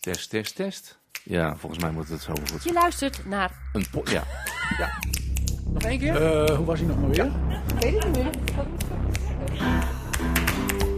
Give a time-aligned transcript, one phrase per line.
[0.00, 0.98] Test, test, test.
[1.22, 2.64] Ja, volgens mij moet het zo goed.
[2.64, 4.22] Je luistert naar Een po ja.
[4.78, 4.98] ja.
[5.72, 6.16] Nog één keer?
[6.46, 7.32] Eh, hoe was hij nog maar weer?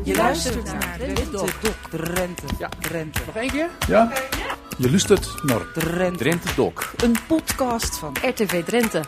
[0.04, 1.51] Je luistert naar Drenthe Dok,
[1.91, 2.69] Drenthe, Ja.
[2.80, 3.69] Drenthe, Nog één keer?
[3.88, 4.12] Ja?
[4.78, 5.72] Je luistert naar
[6.16, 6.54] Drenthe.
[6.54, 6.72] Doc.
[6.96, 9.00] Een podcast van RTV Drenthe.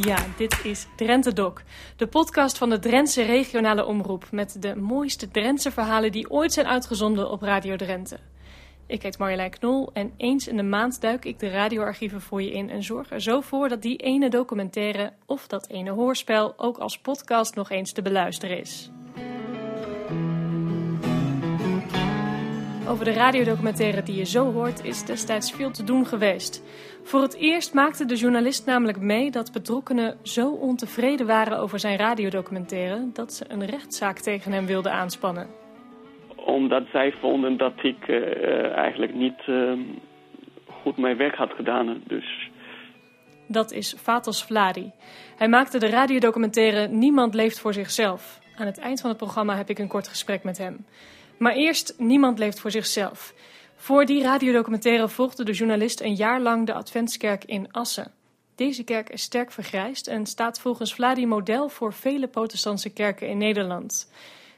[0.00, 1.52] Ja, dit is Drenthe Doc,
[1.96, 6.66] de podcast van de Drentse regionale omroep met de mooiste Drentse verhalen die ooit zijn
[6.66, 8.18] uitgezonden op Radio Drenthe.
[8.86, 12.52] Ik heet Marjolein Knol en eens in de maand duik ik de radioarchieven voor je
[12.52, 16.78] in en zorg er zo voor dat die ene documentaire of dat ene hoorspel ook
[16.78, 18.90] als podcast nog eens te beluisteren is.
[22.88, 26.64] Over de radiodocumentaire die je zo hoort is destijds veel te doen geweest.
[27.02, 31.98] Voor het eerst maakte de journalist namelijk mee dat betrokkenen zo ontevreden waren over zijn
[31.98, 35.46] radiodocumentaire dat ze een rechtszaak tegen hem wilden aanspannen.
[36.36, 39.72] Omdat zij vonden dat ik eh, eigenlijk niet eh,
[40.66, 42.02] goed mijn werk had gedaan.
[42.06, 42.50] Dus
[43.48, 44.92] Dat is Vatos Vladi.
[45.36, 48.40] Hij maakte de radiodocumentaire Niemand leeft voor zichzelf.
[48.56, 50.84] Aan het eind van het programma heb ik een kort gesprek met hem.
[51.38, 53.34] Maar eerst Niemand leeft voor zichzelf.
[53.76, 58.12] Voor die radiodocumentaire volgde de journalist een jaar lang de Adventskerk in Assen.
[58.54, 63.38] Deze kerk is sterk vergrijsd en staat volgens Vladi model voor vele protestantse kerken in
[63.38, 64.10] Nederland.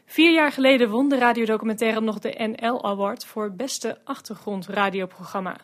[0.07, 5.57] Vier jaar geleden won de radiodocumentaire nog de NL Award voor beste achtergrondradioprogramma.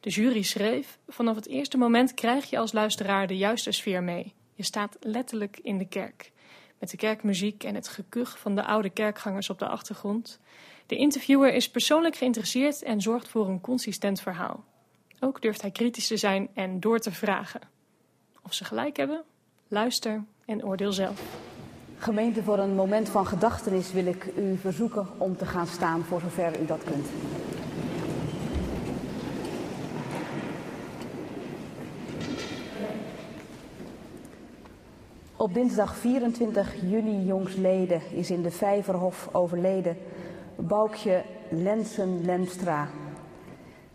[0.00, 4.34] De jury schreef: Vanaf het eerste moment krijg je als luisteraar de juiste sfeer mee.
[4.54, 6.32] Je staat letterlijk in de kerk.
[6.80, 10.40] Met de kerkmuziek en het gekuch van de oude kerkgangers op de achtergrond.
[10.86, 14.64] De interviewer is persoonlijk geïnteresseerd en zorgt voor een consistent verhaal.
[15.20, 17.60] Ook durft hij kritisch te zijn en door te vragen.
[18.42, 19.22] Of ze gelijk hebben?
[19.68, 21.22] Luister en oordeel zelf.
[21.98, 26.20] Gemeente, voor een moment van gedachtenis wil ik u verzoeken om te gaan staan voor
[26.20, 27.06] zover u dat kunt.
[35.40, 39.96] Op dinsdag 24 juni jongsleden is in de Vijverhof overleden
[40.56, 42.88] Boukje Lensen Lenstra.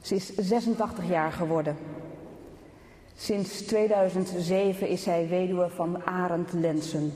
[0.02, 1.78] Ze is 86 jaar geworden.
[3.16, 7.14] Sinds 2007 is zij weduwe van Arend Lensen.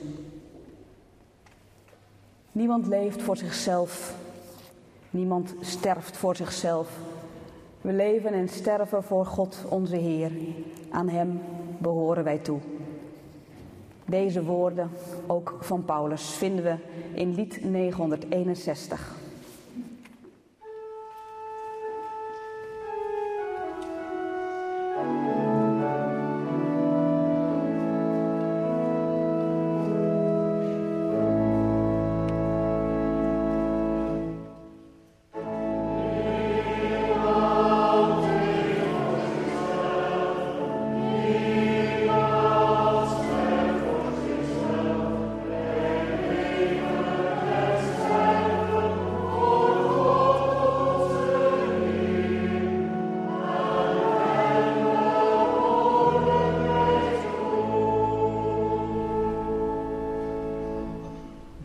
[2.52, 4.14] Niemand leeft voor zichzelf.
[5.10, 6.98] Niemand sterft voor zichzelf.
[7.80, 10.30] We leven en sterven voor God onze Heer.
[10.90, 11.40] Aan Hem
[11.78, 12.60] behoren wij toe.
[14.10, 14.90] Deze woorden,
[15.26, 16.74] ook van Paulus, vinden we
[17.14, 19.19] in lied 961.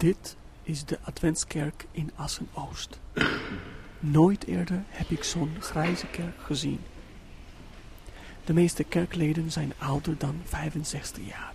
[0.05, 2.99] Dit is de Adventskerk in Assen-Oost.
[3.99, 6.79] Nooit eerder heb ik zo'n grijze kerk gezien.
[8.43, 11.53] De meeste kerkleden zijn ouder dan 65 jaar.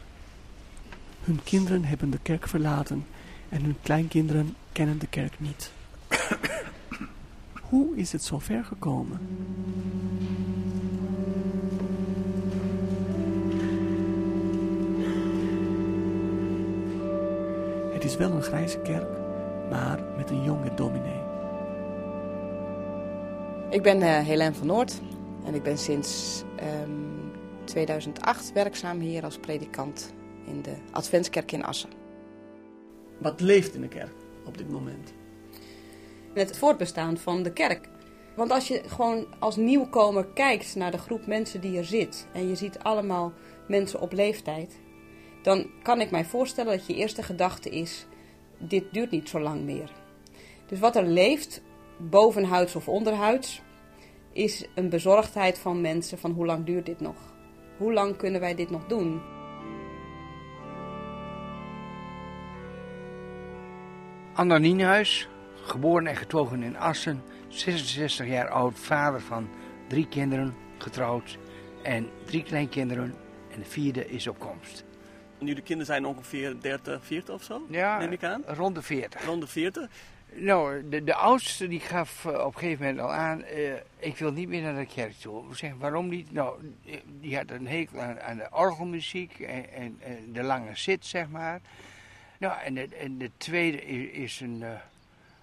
[1.25, 3.07] Hun kinderen hebben de kerk verlaten
[3.49, 5.73] en hun kleinkinderen kennen de kerk niet.
[7.71, 9.19] Hoe is het zo ver gekomen?
[18.21, 19.19] Wel een grijze kerk,
[19.71, 21.21] maar met een jonge dominee.
[23.71, 25.01] Ik ben eh Helene van Noord
[25.45, 26.91] en ik ben sinds ehm,
[27.65, 30.13] 2008 werkzaam hier als predikant
[30.47, 31.91] in de Adventskerk in Assen.
[33.19, 34.15] Wat leeft in de kerk
[34.47, 35.13] op dit moment?
[36.35, 37.89] Het voortbestaan van de kerk.
[38.37, 42.49] Want als je gewoon als nieuwkomer kijkt naar de groep mensen die er zit en
[42.49, 43.33] je ziet allemaal
[43.69, 44.81] mensen op leeftijd,
[45.43, 48.07] dan kan ik mij voorstellen dat je eerste gedachte is:
[48.61, 49.91] dit duurt niet zo lang meer.
[50.67, 51.63] Dus wat er leeft,
[51.97, 53.63] bovenhuids of onderhuids,
[54.33, 57.17] is een bezorgdheid van mensen van hoe lang duurt dit nog?
[57.77, 59.21] Hoe lang kunnen wij dit nog doen?
[64.35, 69.49] Anna Nienhuis, geboren en getogen in Assen, 66 jaar oud, vader van
[69.89, 71.39] drie kinderen, getrouwd
[71.83, 73.15] en drie kleinkinderen
[73.51, 74.85] en de vierde is op komst.
[75.41, 78.43] Jullie kinderen zijn ongeveer 30, 40 of zo, Ja, neem ik aan.
[78.47, 79.25] rond de 40.
[79.25, 79.89] Rond de 40.
[80.33, 84.17] Nou, de, de oudste die gaf eh, op een gegeven moment al aan, eh, ik
[84.17, 85.49] wil niet meer naar de kerk toe.
[85.49, 86.33] We zeggen, waarom niet?
[86.33, 90.77] Nou, eh, die had een hekel aan, aan de orgelmuziek en, en, en de lange
[90.77, 91.61] zit, zeg maar.
[92.39, 94.65] Nou, en de, en de tweede is, is een,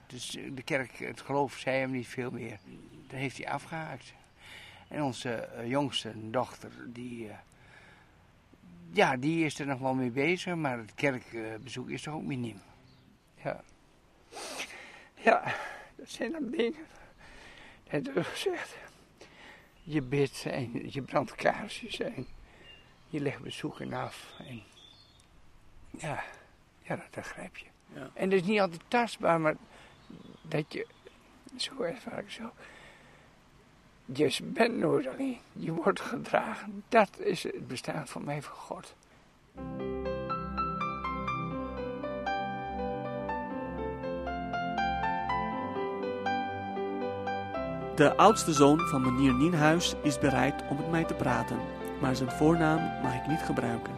[0.07, 2.57] dus de kerk, het geloof zei hem niet veel meer.
[3.07, 4.13] Dan heeft hij afgehaakt.
[4.87, 7.29] En onze jongste dochter, die,
[8.91, 12.61] ja, die is er nog wel mee bezig, maar het kerkbezoek is toch ook miniem.
[13.43, 13.63] Ja.
[15.13, 15.53] Ja,
[15.95, 16.85] dat zijn dan dingen.
[17.87, 18.75] Het wordt gezegd.
[19.83, 22.27] Je bidt en je brandt kaarsjes en
[23.07, 24.33] je legt bezoeken af.
[24.37, 24.61] En
[25.89, 26.23] ja,
[26.81, 27.65] ja, dat begrijp je.
[27.93, 28.09] Ja.
[28.13, 29.55] En dat is niet altijd tastbaar, maar
[30.41, 30.87] dat je,
[31.55, 32.51] zo ervaar ik zo,
[34.13, 35.37] je bent nooit alleen.
[35.53, 36.83] Je wordt gedragen.
[36.89, 38.95] Dat is het bestaan van mij voor God.
[47.95, 51.57] De oudste zoon van meneer Nienhuis is bereid om met mij te praten,
[52.01, 53.93] maar zijn voornaam mag ik niet gebruiken.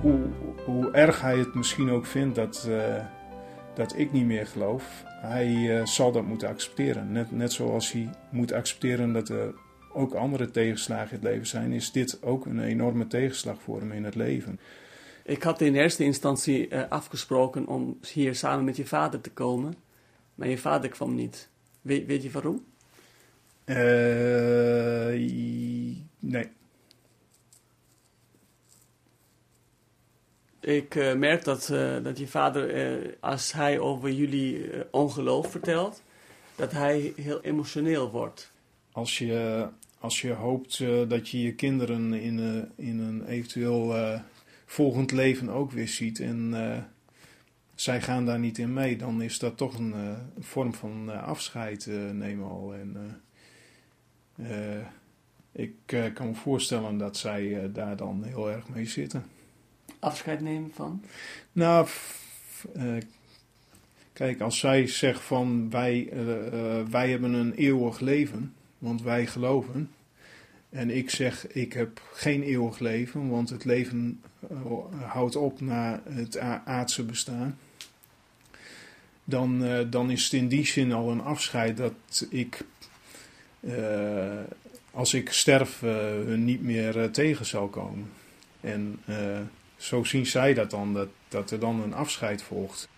[0.00, 0.20] hoe,
[0.64, 3.04] hoe erg hij het misschien ook vindt dat, eh,
[3.78, 7.12] dat ik niet meer geloof, hij eh, zal dat moeten accepteren.
[7.12, 9.54] Net, net zoals hij moet accepteren dat er
[9.92, 13.92] ook andere tegenslagen in het leven zijn, is dit ook een enorme tegenslag voor hem
[13.92, 14.60] in het leven.
[15.24, 19.74] Ik had in eerste instantie eh, afgesproken om hier samen met je vader te komen,
[20.34, 21.48] maar je vader kwam niet.
[21.80, 22.64] Weet, weet je waarom?
[25.14, 26.48] I- nee.
[30.68, 36.02] Ik eh, merk dat, eh, dat je vader, eh, als hij over jullie ongeloof vertelt,
[36.56, 38.52] dat hij heel emotioneel wordt.
[38.92, 39.66] Als je,
[39.98, 40.78] als je hoopt
[41.08, 43.94] dat je je kinderen in, in een eventueel
[44.66, 46.54] volgend leven ook weer ziet en
[47.74, 49.94] zij gaan daar niet in mee, dan is dat toch een
[50.38, 52.74] vorm van afscheid nemen al.
[52.74, 53.20] En,
[55.52, 55.74] ik
[56.14, 59.37] kan me voorstellen dat zij daar dan heel erg mee zitten.
[59.98, 61.02] Afscheid nemen van?
[61.52, 61.88] Nou,
[62.74, 62.96] eh,
[64.12, 69.26] kijk, als zij zegt van wij, eh, eh, wij hebben een eeuwig leven, want wij
[69.26, 69.90] geloven.
[70.70, 74.22] En ik zeg ik heb geen eeuwig leven, want het leven
[75.06, 77.58] houdt op na het aardse bestaan.
[79.24, 82.64] Dan, dan is het in die zin al een afscheid dat ik,
[84.90, 88.10] als ik sterf, eh, hun niet meer tegen zal komen.
[88.60, 88.98] En
[89.78, 92.88] zo zien zij dat dan, dat, dat er dan een afscheid volgt.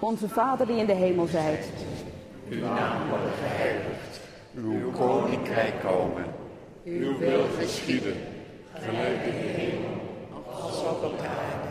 [0.00, 1.68] Onze Vader die in de hemel zijt.
[2.50, 4.20] Uw naam wordt geheiligd.
[4.54, 6.24] Uw koninkrijk komen.
[6.84, 8.16] Uw wil geschieden.
[8.72, 10.00] Gelijk in de hemel,
[10.52, 11.68] als op de aarde.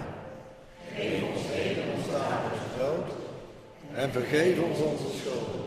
[0.95, 3.11] Geef ons heden ons dagelijks brood.
[3.95, 5.66] En vergeef ons onze schulden.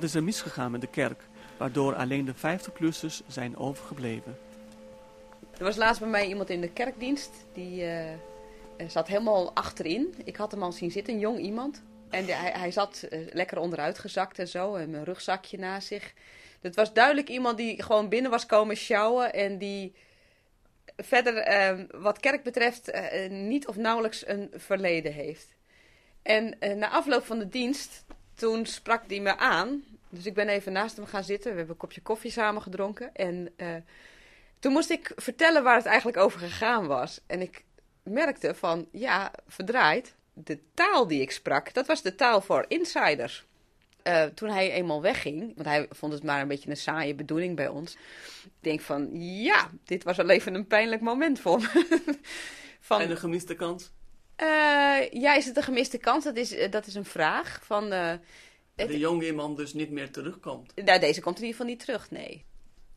[0.00, 1.22] Wat is er misgegaan met de kerk,
[1.56, 4.38] waardoor alleen de 50-plussers zijn overgebleven?
[5.58, 7.30] Er was laatst bij mij iemand in de kerkdienst.
[7.52, 8.18] Die eh, eh,
[8.88, 10.14] zat helemaal achterin.
[10.24, 11.82] Ik had hem al zien zitten, een jong iemand.
[12.10, 14.74] En die- hij, hij zat eh, lekker onderuit gezakt en zo.
[14.74, 16.14] En een rugzakje naast zich.
[16.60, 19.32] Het was duidelijk iemand die gewoon binnen was komen sjouwen.
[19.32, 19.94] En die
[20.96, 22.90] verder, eh, wat kerk betreft,
[23.28, 25.54] niet of nauwelijks een verleden heeft.
[26.22, 28.04] En na afloop van de dienst,
[28.34, 29.84] toen sprak hij me aan.
[30.10, 31.50] Dus ik ben even naast hem gaan zitten.
[31.50, 33.14] We hebben een kopje koffie samen gedronken.
[33.14, 33.68] En eh,
[34.58, 37.20] toen moest ik vertellen waar het eigenlijk over gegaan was.
[37.26, 37.64] En ik
[38.02, 40.14] merkte van, ja, verdraaid.
[40.32, 43.44] De taal die ik sprak, dat was de taal voor insiders.
[44.02, 47.56] Eh, toen hij eenmaal wegging, want hij vond het maar een beetje een saaie bedoeling
[47.56, 47.94] bij ons.
[48.44, 49.08] Ik denk van,
[49.42, 52.00] ja, dit was wel even een pijnlijk moment voor me.
[52.80, 53.90] van, En de gemiste kans?
[54.36, 56.24] eh, ja, is het een gemiste kans?
[56.24, 57.60] Dat is, dat is een vraag.
[57.62, 57.92] Van,
[58.86, 60.72] de jonge iemand dus niet meer terugkomt.
[60.84, 62.44] nou, deze komt in ieder geval niet terug, nee.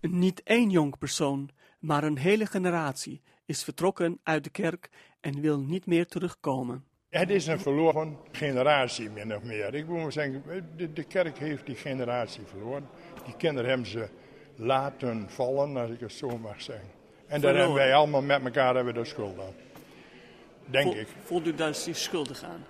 [0.01, 1.49] Niet één jong persoon,
[1.79, 4.89] maar een hele generatie is vertrokken uit de kerk
[5.21, 6.85] en wil niet meer terugkomen.
[7.09, 9.73] Het is een verloren generatie, min of meer.
[9.73, 10.43] Ik moet maar zeggen,
[10.77, 12.89] de, de kerk heeft die generatie verloren.
[13.25, 14.09] Die kinderen hebben ze
[14.55, 16.89] laten vallen, als ik het zo mag zeggen.
[17.27, 19.53] En daar hebben wij allemaal met elkaar hebben de schuld aan.
[20.65, 21.07] Denk Vo- ik.
[21.23, 22.65] Voelt u daar zich schuldig aan?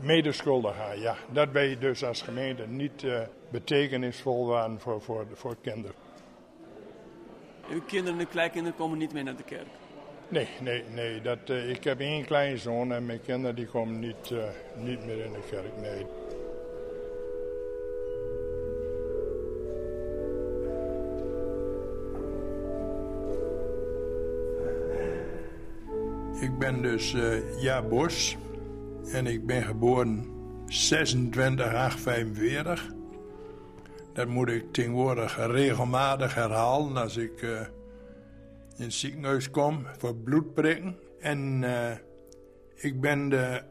[0.00, 1.16] Medeschuldig aan, ja.
[1.32, 3.20] Dat wij dus als gemeente niet eh,
[3.50, 5.96] betekenisvol waren voor, voor, voor kinderen.
[7.70, 9.66] Uw kinderen en kleinkinderen komen niet meer naar de kerk.
[10.28, 11.20] Nee, nee, nee.
[11.20, 14.38] Dat, eh, ik heb één kleinzoon en mijn kinderen die komen niet, eh,
[14.76, 16.06] niet meer in de kerk, nee.
[26.40, 28.36] Ik ben dus eh Ja Bos
[29.12, 30.26] en ik ben geboren
[30.66, 32.90] 26 8 45.
[34.12, 37.60] Dat moet ik tegenwoordig regelmatig herhalen als ik eh,
[38.76, 40.96] in het ziekenhuis kom voor bloedprikken.
[41.20, 41.96] En eh,
[42.74, 43.62] ik ben de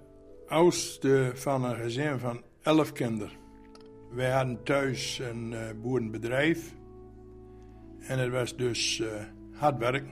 [0.47, 3.33] oudste van een gezin van 11 kinderen.
[4.11, 6.73] Wij hadden thuis een eh, boerenbedrijf.
[7.99, 9.03] En het was dus
[9.53, 10.05] hard werk.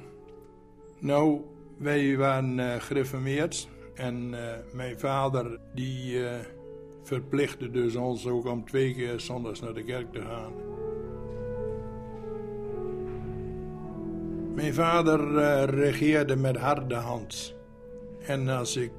[1.00, 1.42] Nou,
[1.78, 3.70] wij waren gereformeerd.
[4.00, 6.40] En eh, mijn vader die eh,
[7.04, 10.52] verplichtte dus ons ook om twee keer zondags naar de kerk te gaan.
[14.56, 17.56] Mijn vader eh, regeerde met harde hand.
[18.26, 18.92] En als ik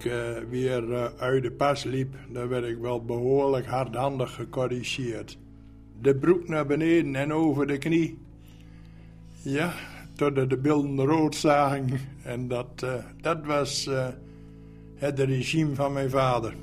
[0.49, 5.39] weer uit de pas liep, dan werd ik wel behoorlijk hardhandig gecorrigeerd.
[6.01, 8.19] De broek naar beneden en over de knie.
[9.43, 9.73] Ja,
[10.17, 11.89] totdat de beelden rood zagen.
[12.23, 12.87] En dat,
[13.21, 13.89] dat was
[15.01, 16.55] het regime van mijn vader.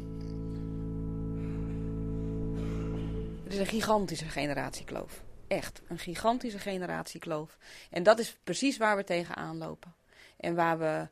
[3.44, 5.24] Het is een gigantische generatiekloof.
[5.48, 7.58] Echt, een gigantische generatiekloof.
[7.90, 9.96] En dat is precies waar we tegenaan lopen.
[10.38, 11.08] En waar we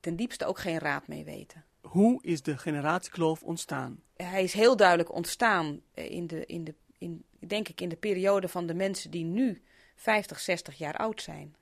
[0.00, 1.64] ten diepste ook geen raad mee weten.
[1.80, 4.02] Hoe is de generatiekloof ontstaan?
[4.16, 7.96] Hij is heel duidelijk ontstaan eh, in de, in de, in, denk ik, in de
[7.96, 9.62] periode van de mensen die nu
[9.94, 11.54] 50, 60 jaar oud zijn.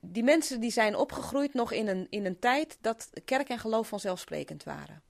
[0.00, 3.88] Die mensen die zijn opgegroeid nog in een, in een tijd dat kerk en geloof
[3.88, 5.02] vanzelfsprekend waren.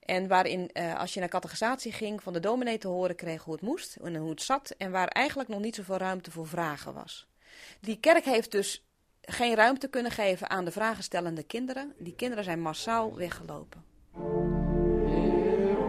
[0.00, 3.54] En waarin, eh, als je naar catechisatie ging, van de dominee te horen kreeg hoe
[3.54, 4.74] het moest en hoe het zat.
[4.78, 7.26] En waar eigenlijk nog niet zoveel ruimte voor vragen was.
[7.80, 8.84] Die kerk heeft dus
[9.20, 11.94] geen ruimte kunnen geven aan de vragenstellende kinderen.
[11.98, 13.84] Die kinderen zijn massaal weggelopen.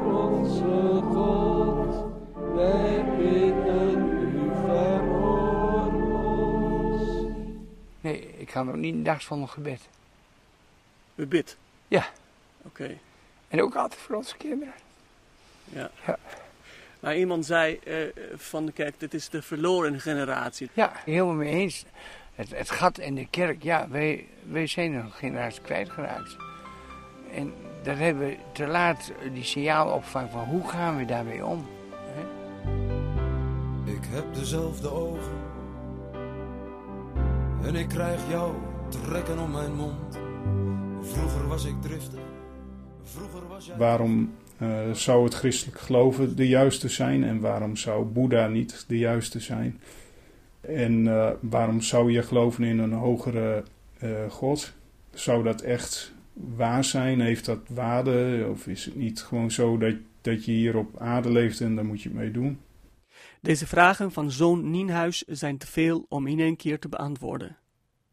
[0.05, 1.95] Onze God,
[2.53, 2.92] wij
[8.53, 9.81] ga nog niet dags van een gebed.
[11.15, 11.57] U bidt?
[11.87, 12.05] Ja.
[12.61, 12.97] Oké.
[13.47, 14.73] En ook altijd voor onze kinderen.
[15.65, 15.91] Ja.
[16.05, 16.17] Ja.
[16.99, 17.97] Maar iemand zei eh,
[18.35, 20.69] van de kerk, dit is de verloren generatie.
[20.73, 21.85] Ja, helemaal mee eens.
[22.35, 26.35] Het, het gat in de kerk, ja, wij, wij zijn een generatie kwijtgeraakt.
[27.33, 31.67] En dat hebben we te laat die signaal opvangen van hoe gaan we daarmee om.
[31.91, 32.21] Hè?
[33.91, 35.42] Ik heb dezelfde ogen.
[37.63, 38.53] En ik krijg jou
[38.89, 40.19] trekken om mijn mond.
[41.01, 42.19] Vroeger was ik driftig.
[43.03, 43.77] Vroeger was jij...
[43.77, 48.97] Waarom eh, zou het christelijk geloven de juiste zijn en waarom zou Boeddha niet de
[48.97, 49.79] juiste zijn?
[50.61, 53.63] En eh, waarom zou je geloven in een hogere
[53.99, 54.73] eh, God?
[55.13, 57.21] Zou dat echt waar zijn?
[57.21, 58.47] Heeft dat waarde?
[58.51, 61.85] Of is het niet gewoon zo dat, dat je hier op aarde leeft en daar
[61.85, 62.59] moet je het mee doen?
[63.41, 67.57] Deze vragen van zoon Nienhuis zijn te veel om in één keer te beantwoorden.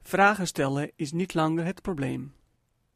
[0.02, 2.34] Vragen stellen is niet langer het probleem.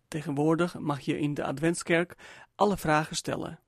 [0.08, 2.14] Tegenwoordig mag je in de Adventskerk
[2.54, 3.58] alle vragen stellen.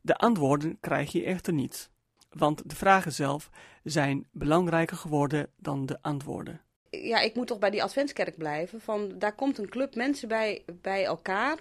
[0.00, 1.90] De antwoorden krijg je echter niet,
[2.30, 3.50] want de vragen zelf
[3.82, 6.60] zijn belangrijker geworden dan de antwoorden.
[6.90, 8.80] ja, ik moet toch bij die adventskerk blijven.
[8.80, 11.58] Van, daar komt een club mensen bij, bij elkaar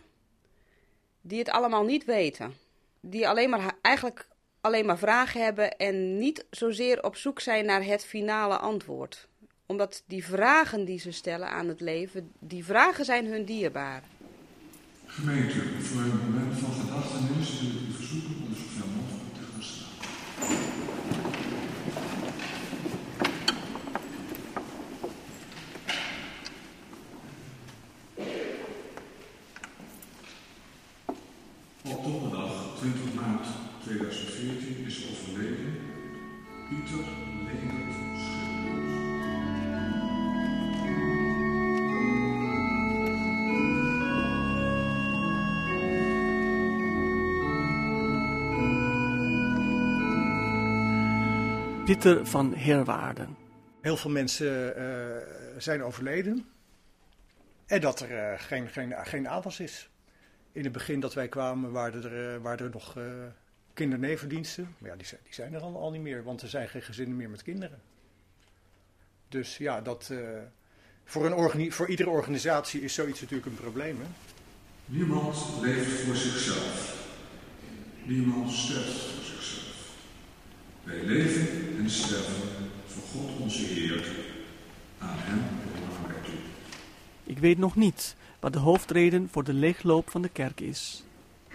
[1.21, 2.53] die het allemaal niet weten.
[2.99, 4.27] Die alleen maar, eigenlijk
[4.61, 9.27] alleen maar vragen hebben en niet zozeer op zoek zijn naar het finale antwoord.
[9.65, 14.03] Omdat die vragen die ze stellen aan het leven, die vragen zijn hun dierbaar.
[15.05, 17.61] Gemeente, voor een moment van gedachtenis
[51.87, 53.37] Pieter van Heerwaarden.
[53.81, 55.27] Heel veel mensen eh,
[55.57, 56.45] zijn overleden.
[57.65, 59.89] En dat er eh, geen, geen, geen aanwas is.
[60.51, 63.03] In het begin dat wij kwamen waren er, eh, waren er nog uh,
[63.73, 64.75] kindernevendiensten.
[64.77, 66.81] Maar ja, die zijn, die zijn er al, al niet meer, want er zijn geen
[66.81, 67.81] gezinnen meer met kinderen.
[69.29, 70.19] Dus ja, dat, uh,
[71.05, 73.97] voor, een voor iedere organisatie is zoiets natuurlijk een probleem.
[73.99, 74.07] Hè?
[74.85, 77.05] Niemand leeft voor zichzelf.
[78.03, 79.16] Niemand sterft.
[80.87, 84.07] Wij leven en sterven voor God onze Heer.
[84.97, 85.41] Aan Hem
[85.73, 86.39] behoren wij toe.
[87.23, 91.03] Ik weet nog niet wat de hoofdreden voor de leegloop van de kerk is.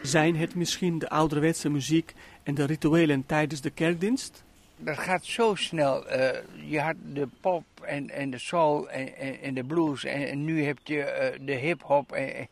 [0.03, 4.45] Zijn het misschien de ouderwetse muziek en de rituelen tijdens de kerkdienst?
[4.77, 6.13] Dat gaat zo snel.
[6.13, 6.31] Uh,
[6.65, 10.45] je had de pop en, en de soul en, en, en de blues en, en,
[10.45, 12.49] nu heb je uh, de hip-hop en,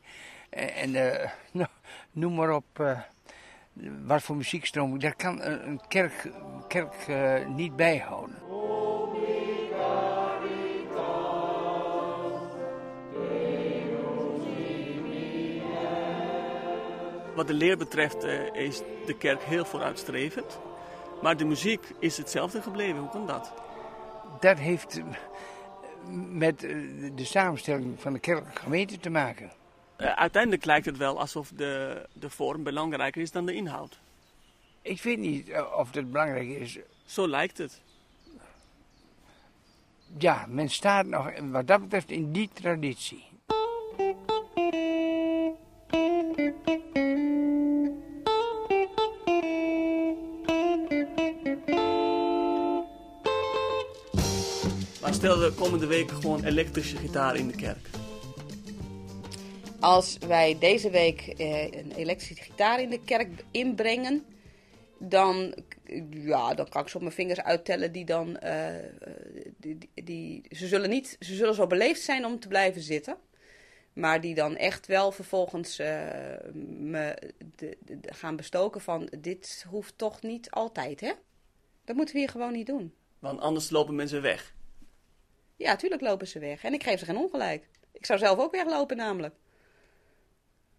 [0.50, 1.68] en uh, nou,
[2.12, 2.98] noem maar op.
[4.06, 5.00] wat voor muziekstroming.
[5.00, 6.30] Daar kan een kerk,
[6.68, 7.06] kerk
[7.48, 8.38] niet bijhouden.
[17.34, 20.60] Wat de leer betreft uh, is de kerk heel vooruitstrevend.
[21.22, 22.98] Maar de muziek is hetzelfde gebleven.
[22.98, 23.52] Hoe kan dat?
[24.40, 25.00] Dat heeft
[26.28, 26.60] met
[27.14, 29.50] de samenstelling van de kerkelijke gemeente te maken.
[30.00, 33.98] Uh, uiteindelijk lijkt het wel alsof de, de vorm belangrijker is dan de inhoud.
[34.82, 36.78] Ik weet niet uh, of dat belangrijk is.
[37.04, 37.80] Zo lijkt het.
[40.18, 43.28] Ja, men staat nog wat dat betreft in die traditie.
[55.20, 57.99] stel de komende week gewoon elektrische gitaar in de kerk.
[59.80, 64.24] Als wij deze week eh, een elektrische gitaar in de kerk inbrengen,
[64.98, 65.54] dan,
[66.10, 68.40] ja, dan kan ik zo op mijn vingers uittellen die dan.
[68.44, 68.74] Uh,
[69.56, 73.16] die, die, ze, zullen niet, ze zullen zo beleefd zijn om te blijven zitten.
[73.92, 75.86] Maar die dan echt wel vervolgens uh,
[76.78, 81.12] me de, de, gaan bestoken van dit hoeft toch niet altijd, hè?
[81.84, 82.94] Dat moeten we hier gewoon niet doen.
[83.18, 84.54] Want anders lopen mensen weg.
[85.56, 86.64] Ja, tuurlijk lopen ze weg.
[86.64, 87.68] En ik geef ze geen ongelijk.
[87.92, 89.34] Ik zou zelf ook weglopen namelijk.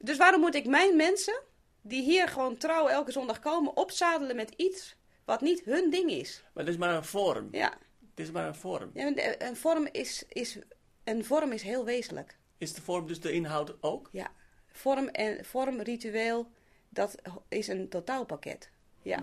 [0.02, 1.42] Dus waarom moet ik mijn mensen,
[1.82, 6.44] die hier gewoon trouw elke zondag komen, opzadelen met iets wat niet hun ding is?
[6.54, 7.48] Maar het is maar een vorm.
[7.52, 7.74] Ja.
[8.10, 8.92] Het is maar een vorm.
[8.94, 10.60] Ja, een vorm is, is,
[11.04, 12.38] een vorm is heel wezenlijk.
[12.58, 14.10] Is de vorm dus de inhoud ook?
[14.12, 14.32] Ja.
[14.68, 16.52] Vorm en vorm, ritueel,
[16.90, 17.16] dat
[17.48, 18.72] is een totaalpakket.
[19.02, 19.20] Ja.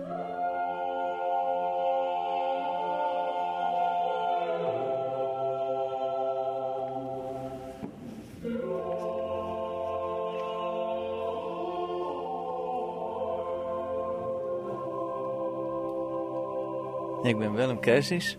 [17.29, 18.39] Ik ben Willem Kersies.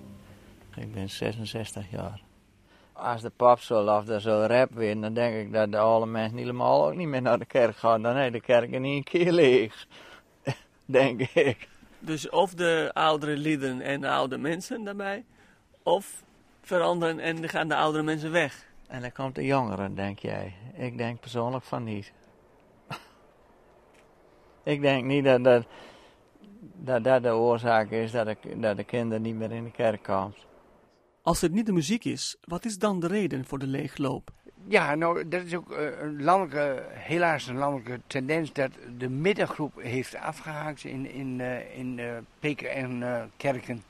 [0.75, 2.21] Ik ben 66 jaar.
[2.93, 6.05] Als de pap zo laf dat zo rap weer, dan denk ik dat de alle
[6.05, 8.01] mensen helemaal ook niet meer naar de kerk gaan.
[8.01, 9.87] Dan heeft de kerk in één keer leeg.
[10.85, 11.67] denk ik.
[11.99, 15.25] Dus of de oudere lieden en de oude mensen daarbij,
[15.83, 16.23] of
[16.61, 18.65] veranderen en dan gaan de oudere mensen weg.
[18.87, 20.53] En dan komt de jongeren, denk jij?
[20.73, 22.11] Ik denk persoonlijk van niet.
[24.73, 25.65] ik denk niet dat dat
[26.59, 30.03] dat dat de oorzaak is dat, ik, dat de kinderen niet meer in de kerk
[30.03, 30.35] komen.
[31.21, 34.31] Als het niet de muziek is, wat is dan de reden voor de leegloop?
[34.67, 39.81] Ja, nou, dat is ook uh, een landelijke, helaas een landelijke tendens dat de middengroep
[39.81, 43.83] heeft afgehaakt in, in, uh, in uh, Peken en kerken.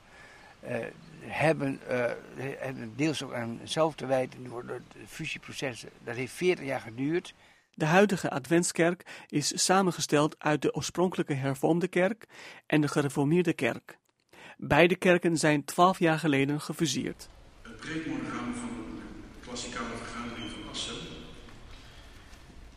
[1.20, 1.80] hebben,
[2.36, 5.84] hebben deels ook aan zelf te wijten door het fusieproces.
[6.04, 7.34] Dat heeft 40 jaar geduurd.
[7.80, 12.26] De huidige Adventskerk is samengesteld uit de oorspronkelijke hervormde kerk
[12.66, 13.98] en de gereformeerde kerk.
[14.56, 17.28] Beide kerken zijn twaalf jaar geleden gefuseerd.
[17.62, 20.96] Het preekmonogram van de klassikale vergadering van Assen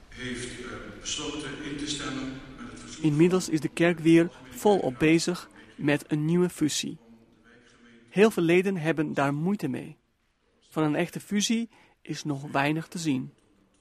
[0.09, 0.65] heeft uh,
[0.99, 3.03] besloten in te stemmen met het verzoek.
[3.03, 6.97] Inmiddels is de kerk weer volop bezig met een nieuwe fusie.
[8.09, 9.97] Heel veel leden hebben daar moeite mee.
[10.69, 11.69] Van een echte fusie
[12.01, 13.33] is nog weinig te zien.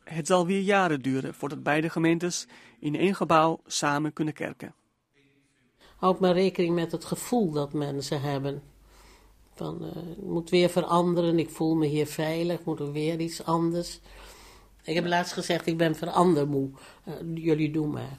[0.04, 2.46] Het zal weer jaren duren voordat beide gemeentes
[2.78, 4.74] in één gebouw samen kunnen kerken.
[5.96, 8.62] Houd maar rekening met het gevoel dat mensen hebben.
[9.54, 13.44] Van, uh, het moet weer veranderen, ik voel me hier veilig, moet er weer iets
[13.44, 14.00] anders.
[14.82, 16.70] Ik heb laatst gezegd, ik ben verandermoe.
[17.08, 18.18] Uh, jullie doen maar.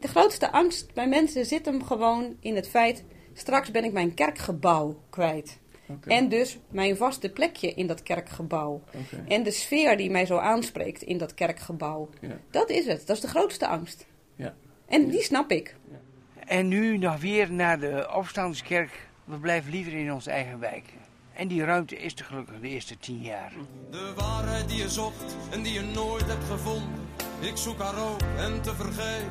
[0.00, 3.04] De grootste angst bij mensen zit hem gewoon in het feit...
[3.32, 5.58] straks ben ik mijn kerkgebouw kwijt.
[5.86, 6.16] Okay.
[6.16, 8.82] En dus mijn vaste plekje in dat kerkgebouw.
[8.86, 9.24] Okay.
[9.28, 12.08] En de sfeer die mij zo aanspreekt in dat kerkgebouw.
[12.20, 12.38] Ja.
[12.50, 13.06] Dat is het.
[13.06, 14.06] Dat is de grootste angst.
[14.36, 14.54] Ja.
[14.86, 15.76] En die snap ik.
[15.90, 15.98] Ja.
[16.46, 19.08] En nu nog weer naar de opstandskerk.
[19.24, 20.84] We blijven liever in onze eigen wijk.
[21.32, 23.52] En die ruimte is er gelukkig de eerste tien jaar.
[23.90, 27.08] De waarheid die je zocht en die je nooit hebt gevonden.
[27.40, 29.24] Ik zoek haar ook en te vergeefs,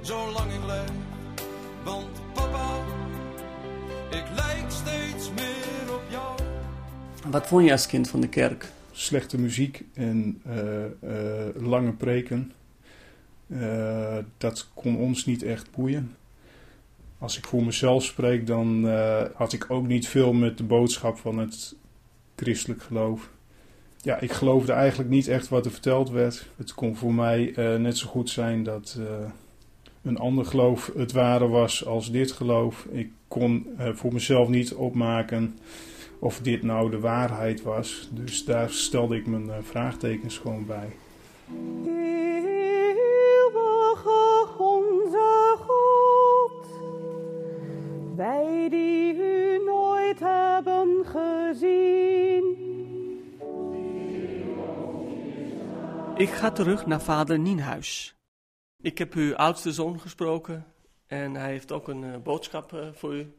[0.00, 0.90] zolang ik leef.
[1.84, 2.84] Want papa,
[4.14, 6.40] ik lijk steeds meer op jou.
[7.30, 8.68] Wat vond je als kind van de kerk?
[8.92, 12.52] Slechte muziek en eh, eh, lange preken.
[13.48, 16.16] Eh, dat kon ons niet echt boeien.
[17.18, 21.18] Als ik voor mezelf spreek, dan eh, had ik ook niet veel met de boodschap
[21.18, 21.74] van het
[22.36, 23.30] christelijk geloof.
[24.00, 26.46] Ja, ik geloofde eigenlijk niet echt wat er verteld werd.
[26.56, 29.30] Het kon voor mij eh, net zo goed zijn dat eh,
[30.02, 32.86] een ander geloof het ware was als dit geloof.
[32.90, 35.58] Ik kon eh, voor mezelf niet opmaken
[36.18, 38.08] of dit nou de waarheid was.
[38.12, 40.88] Dus daar stelde ik mijn eh, vraagtekens gewoon bij.
[42.76, 43.26] Eeuwige
[44.58, 46.66] onze God,
[48.16, 52.70] wij die u nooit hebben gezien.
[56.16, 58.16] Ik ga terug naar vader Nienhuis.
[58.82, 60.66] Ik heb uw oudste zoon gesproken
[61.06, 63.34] en hij heeft ook een eh, boodschap eh, voor u.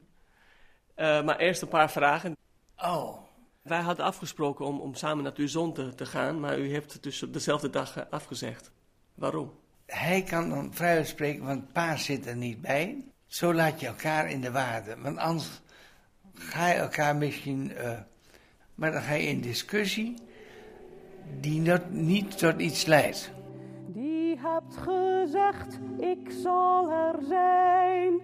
[0.96, 2.38] Eh, maar eerst een paar vragen.
[2.78, 3.18] Oh.
[3.62, 6.94] Wij hadden afgesproken om, om samen naar uw zoon te, te gaan, maar u heeft
[6.94, 8.72] het dus op dezelfde dag afgezegd.
[9.16, 9.52] Waarom?
[9.86, 13.06] Hij kan dan vrij spreken, want pa zit er niet bij.
[13.28, 14.98] Zo laat je elkaar in de waarde.
[14.98, 15.62] Want anders
[16.34, 17.72] ga je elkaar misschien...
[18.76, 20.14] maar dan ga je in discussie
[21.40, 23.32] die niet tot iets leidt.
[24.34, 28.22] Die hebt gezegd, ik zal er zijn.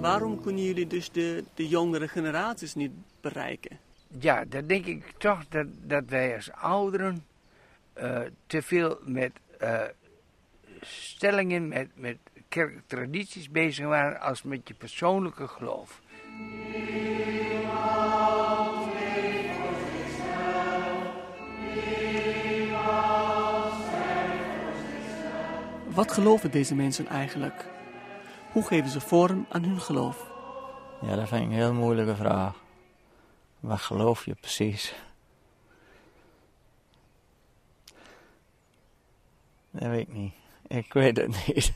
[0.00, 3.78] Waarom kunnen jullie dus de, de jongere generaties niet bereiken?
[4.20, 7.24] Ja, dan denk ik toch dat, dat wij als ouderen
[7.92, 9.82] eh, te veel met eh,
[10.80, 16.00] stellingen, met, met kerktradities bezig waren als met je persoonlijke geloof.
[25.94, 27.66] Wat geloven deze mensen eigenlijk?
[28.52, 30.30] Hoe geven ze vorm aan hun geloof?
[31.02, 32.62] Ja, dat vind ik een heel moeilijke vraag.
[33.60, 34.94] Wat geloof je precies?
[39.70, 40.32] Dat weet ik niet.
[40.66, 41.72] Ik weet het niet.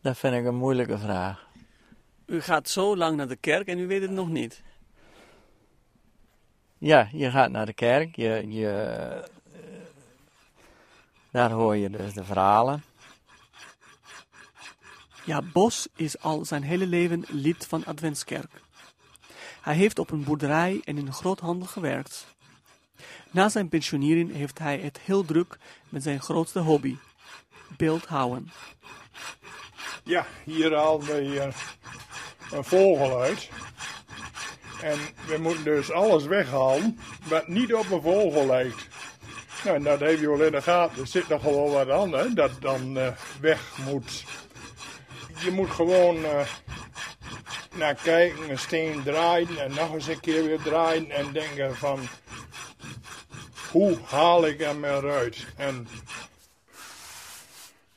[0.00, 1.46] Dat vind ik een moeilijke vraag.
[2.26, 4.62] U gaat zo lang naar de kerk en u weet het nog niet.
[6.78, 8.16] Ja, je gaat naar de kerk.
[8.16, 9.30] Je, je,
[11.36, 12.84] daar hoor je dus de verhalen.
[15.24, 18.50] Ja, Bos is al zijn hele leven lid van Adventskerk.
[19.60, 22.26] Hij heeft op een boerderij en in een groothandel gewerkt.
[23.30, 26.96] Na zijn pensionering heeft hij het heel druk met zijn grootste hobby,
[27.76, 28.50] beeldhouden.
[30.04, 31.54] Ja, hier halen we hier
[32.52, 33.48] een vogel uit.
[34.82, 38.88] En we moeten dus alles weghalen wat niet op een vogel lijkt.
[39.66, 41.00] Nou, en dat heb je wel in de gaten.
[41.00, 44.24] Er zit nog wel wat aan, hè, dat dan eh, weg moet.
[45.38, 46.46] Je moet gewoon eh,
[47.74, 52.00] naar kijken, een steen draaien en nog eens een keer weer draaien en denken van...
[53.70, 55.46] Hoe haal ik hem eruit?
[55.56, 55.88] En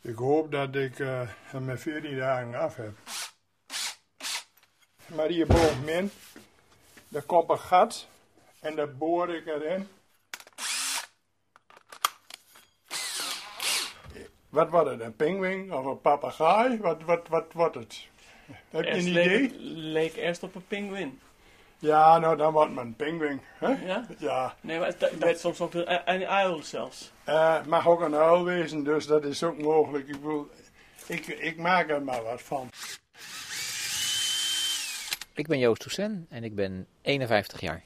[0.01, 2.93] ik hoop dat ik eh, hem met 14 dagen af heb.
[5.05, 6.11] Maar hier bovenin,
[7.07, 8.07] daar komt een gat
[8.59, 9.87] en daar boor ik erin.
[14.49, 16.77] Wat wordt het, een pinguïn of een papegaai?
[16.77, 18.07] Wat, wat, wat wordt het?
[18.69, 19.11] Heb je een idee?
[19.39, 21.19] Leek, het- leek eerst op een pinguïn.
[21.79, 23.41] Ja, nou dan wordt het een pinguïn.
[23.57, 23.67] Hè?
[23.85, 24.05] Ja?
[24.17, 24.55] Ja.
[24.61, 27.11] Nee, maar dacht soms ook een, uil zelfs.
[27.23, 30.07] Eh, mag ook een uil wezen, dus dat is ook mogelijk.
[30.07, 30.49] Ik, bedoel,
[31.05, 32.69] ik, ik maak er maar wat van.
[35.33, 37.83] Ik ben Joost Toussaint en ik ben 51 jaar.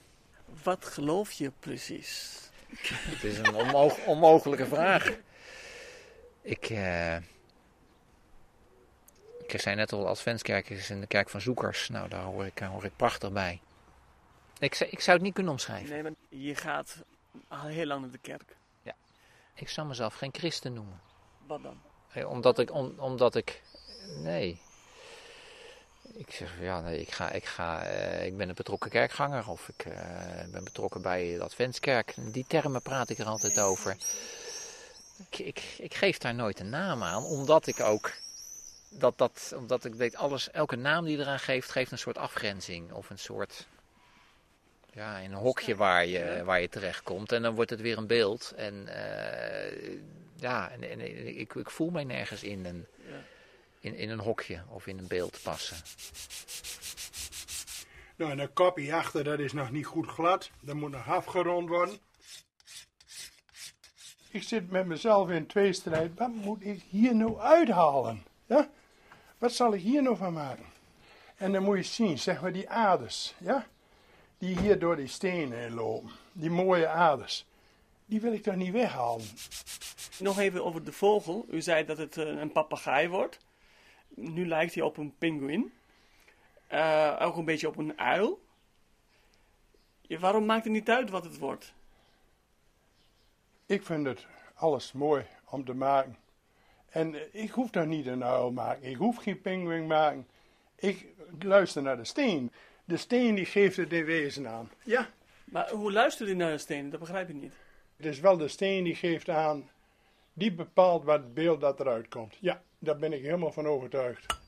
[0.64, 2.40] Wat geloof je precies?
[2.86, 5.12] Het is een onmo- onmogelijke vraag.
[6.44, 7.16] Ik, eh,
[9.48, 11.90] ik zei net al, Adventskerk is in de kerk van zoekers.
[11.90, 13.62] Nou, daar hoor ik, hoor ik prachtig bij.
[14.60, 15.90] Ik, zou- ik zou het niet kunnen omschrijven.
[15.90, 16.96] Nee, maar je gaat
[17.48, 18.56] al heel lang naar de kerk.
[18.82, 18.94] Ja.
[19.56, 21.02] Ik zou mezelf geen christen noemen.
[21.48, 21.82] Wat dan?
[22.14, 23.62] Eh, Omdat ik, om- omdat ik,
[24.16, 24.62] nee.
[26.16, 29.68] Ik zeg, ja, nee, ik, ga, ik, ga, eh, ik ben een betrokken kerkganger of
[29.70, 30.02] ik eh,
[30.52, 32.14] ben betrokken bij de Adventskerk.
[32.18, 33.96] Die termen praat ik er altijd over.
[35.18, 38.12] Ik, ik, ik geef daar nooit een naam aan, omdat ik ook,
[38.90, 42.18] dat, dat, omdat ik weet, alles, elke naam die je eraan geeft, geeft een soort
[42.18, 43.68] afgrenzing of een soort,
[44.94, 47.32] ja, een hokje waar je, waar je terechtkomt.
[47.32, 48.54] En dan wordt het weer een beeld.
[48.56, 50.00] En eh,
[50.36, 51.00] ja, en, en
[51.40, 52.88] ik, ik voel mij nergens in een,
[53.80, 55.78] in, in een hokje of in een beeld passen.
[58.16, 60.50] Nou, en de kopje achter, dat is nog niet goed glad.
[60.62, 61.98] Dat moet nog afgerond worden.
[64.34, 66.12] Ik zit met mezelf in tweestrijd.
[66.18, 68.24] Wat moet ik hier nou uithalen?
[68.46, 68.70] Ja?
[69.38, 70.66] Wat zal ik hier nou van maken?
[71.36, 73.68] En dan moet je zien, zeg maar die aders, ja?
[74.38, 76.12] Die hier door die stenen lopen.
[76.32, 77.46] Die mooie aders.
[78.06, 79.26] Die wil ik toch niet weghalen?
[80.20, 81.46] Nog even over de vogel.
[81.50, 83.38] U zei dat het eh, een papegaai wordt.
[84.08, 85.74] Nu lijkt hij op een pinguïn.
[86.68, 88.42] Eh, ook een beetje op een uil.
[90.02, 91.74] Ja, waarom maakt het niet uit wat het wordt?
[93.66, 96.18] Ik vind het alles mooi om te maken.
[96.90, 98.90] En eh, ik hoef daar niet een uil maken.
[98.90, 100.28] Ik hoef geen pinguïn maken.
[100.76, 101.06] Ik
[101.40, 102.52] luister naar de steen.
[102.86, 104.72] De steen die geeft het in wezen aan.
[104.84, 105.10] Ja.
[105.46, 106.90] Maar hoe luistert u naar de steen?
[106.90, 107.54] Dat begrijp ik niet.
[107.98, 109.70] Het is wel de steen die geeft aan.
[110.34, 112.38] Die bepaalt wat het beeld dat eruit komt.
[112.40, 114.42] Ja, daar ben ik helemaal van overtuigd.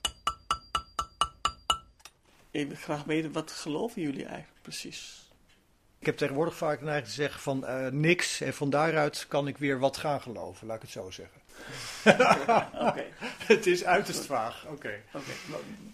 [2.52, 5.25] Ik wil graag weten, wat geloven jullie eigenlijk precies?
[6.06, 9.58] Ik heb tegenwoordig vaak neiging te zeggen van eh, niks en van daaruit kan ik
[9.58, 11.42] weer wat gaan geloven, laat ik het zo zeggen.
[13.54, 15.02] Het is uiterst vaag, oké.
[15.14, 15.32] Oké.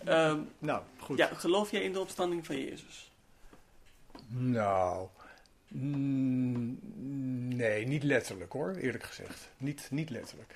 [0.04, 1.17] Ehm, nou, goed.
[1.17, 3.12] Ja, geloof jij in de opstanding van Jezus?
[4.28, 5.08] Nou,
[5.67, 6.78] mm,
[7.56, 9.50] nee, niet letterlijk hoor, eerlijk gezegd.
[9.58, 10.56] Niet, niet letterlijk.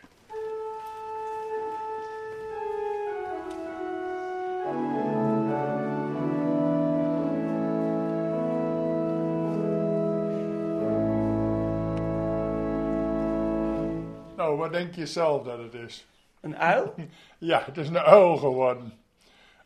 [14.65, 16.08] Wat denk je zelf dat het is?
[16.41, 16.93] Een uil?
[17.38, 18.93] Ja, het is een uil geworden.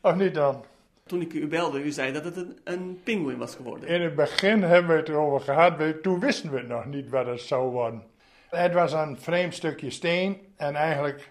[0.00, 0.64] Of niet dan?
[1.06, 3.88] Toen ik u belde, u zei dat het een, een pinguïn was geworden.
[3.88, 7.26] In het begin hebben we het erover gehad, toen wisten we het nog niet wat
[7.26, 8.02] het zou worden.
[8.48, 11.30] Het was een vreemd stukje steen en eigenlijk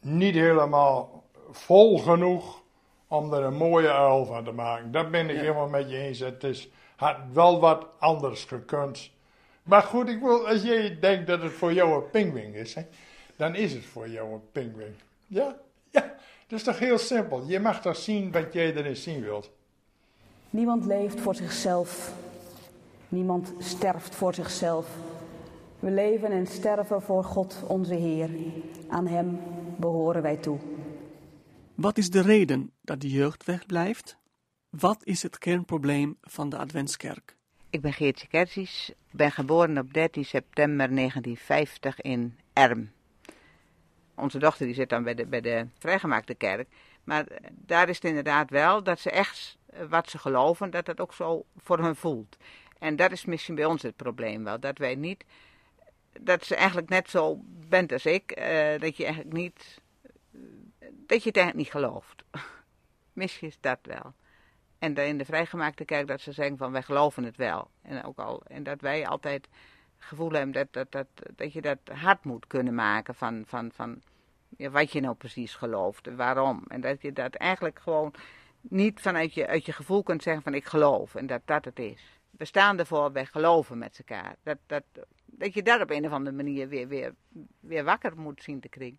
[0.00, 2.62] niet helemaal vol genoeg
[3.08, 4.92] om er een mooie uil van te maken.
[4.92, 5.40] Dat ben ik Ja.
[5.40, 6.18] helemaal met je eens.
[6.18, 9.10] Het is, had wel wat anders gekund.
[9.62, 12.82] Maar goed, ik wil, als jij denkt dat het voor jou een pinguïn is, hè,
[13.36, 14.94] dan is het voor jou een pinguïn.
[15.26, 15.56] Ja,
[15.90, 16.14] ja,
[16.46, 17.42] dat is toch heel simpel.
[17.46, 19.50] Je mag toch zien wat jij erin zien wilt.
[20.50, 22.14] Niemand leeft voor zichzelf.
[23.08, 24.96] Niemand sterft voor zichzelf.
[25.78, 28.30] We leven en sterven voor God onze Heer.
[28.88, 29.40] Aan Hem
[29.76, 30.58] behoren wij toe.
[31.74, 34.16] Wat is de reden dat de jeugd wegblijft?
[34.70, 37.36] Wat is het kernprobleem van de Adventskerk?
[37.72, 38.88] Ik ben Geertje Kersies.
[38.88, 42.92] Ik ben geboren op 13 september 1950 in Erm.
[44.14, 46.68] Onze dochter die zit dan bij de, bij de vrijgemaakte kerk.
[47.04, 50.86] Maar eh, daar is het inderdaad wel dat ze echt eh, wat ze geloven, dat
[50.86, 52.36] dat ook zo voor hen voelt.
[52.78, 54.60] En dat is misschien bij ons het probleem wel.
[54.60, 55.24] Dat wij niet,
[56.20, 59.80] dat ze eigenlijk net zo bent als ik, eh, dat je eigenlijk niet,
[60.80, 62.24] dat je het eigenlijk niet gelooft.
[63.12, 64.14] misschien is dat wel.
[64.82, 67.70] En in de vrijgemaakte kerk dat ze zeggen van wij geloven het wel.
[67.82, 69.48] En, ook al, en dat wij altijd
[69.96, 73.70] het gevoel hebben dat, dat, dat, dat je dat hard moet kunnen maken van, van,
[73.72, 74.02] van
[74.56, 76.64] wat je nou precies gelooft en waarom.
[76.68, 78.14] En dat je dat eigenlijk gewoon
[78.60, 81.78] niet vanuit je, uit je gevoel kunt zeggen van ik geloof en dat dat het
[81.78, 82.20] is.
[82.30, 84.36] We staan ervoor, wij geloven met elkaar.
[84.42, 84.84] Dat, dat,
[85.24, 87.14] dat je daar op een of andere manier weer, weer,
[87.60, 88.98] weer wakker moet zien te krijgen.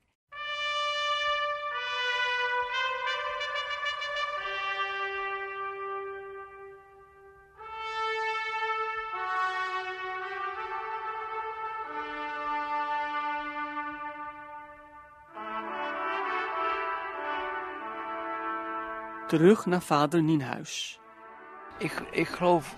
[19.33, 20.99] Terug naar vader Nienhuis.
[21.77, 22.75] Ik, ik geloof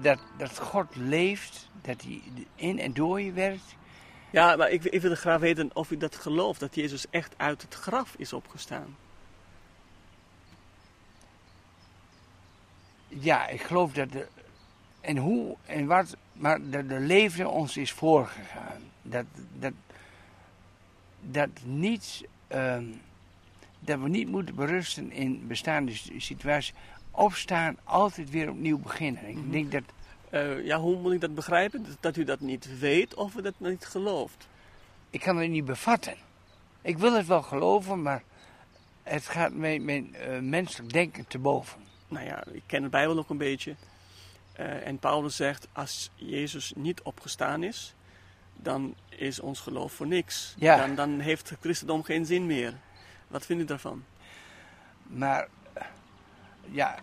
[0.00, 2.22] dat, dat God leeft, dat hij
[2.54, 3.76] in en door je werkt.
[4.30, 7.62] Ja, maar ik, ik wil graag weten of u dat gelooft, dat Jezus echt uit
[7.62, 8.96] het graf is opgestaan.
[13.08, 14.26] Ja, ik geloof dat de,
[15.00, 18.82] en hoe en wat, maar dat de leven ons is voorgegaan.
[19.02, 19.72] Dat, dat,
[21.20, 22.84] dat, niets, ehm,
[23.86, 26.72] dat we niet moeten berusten in bestaande situaties.
[27.10, 29.28] Opstaan, altijd weer opnieuw beginnen.
[29.28, 29.82] Ik denk dat
[30.30, 31.86] Eh, ja, hoe moet ik dat begrijpen?
[32.00, 34.48] Dat- u dat niet weet of u dat niet gelooft?
[35.10, 36.14] Ik kan het niet bevatten.
[36.82, 38.22] Ik wil het wel geloven, maar
[39.02, 41.80] het gaat mijn, mijn eh, menselijk denken te boven.
[42.08, 43.74] Nou ja, ik ken de Bijbel ook een beetje.
[44.52, 47.94] Eh, en Paulus zegt, als Jezus niet opgestaan is,
[48.56, 50.54] dan is ons geloof voor niks.
[50.58, 50.76] Ja.
[50.76, 52.74] Dan, dan heeft het christendom geen zin meer.
[53.28, 54.04] Wat vindt u daarvan?
[55.02, 55.48] Maar
[56.70, 56.98] ja,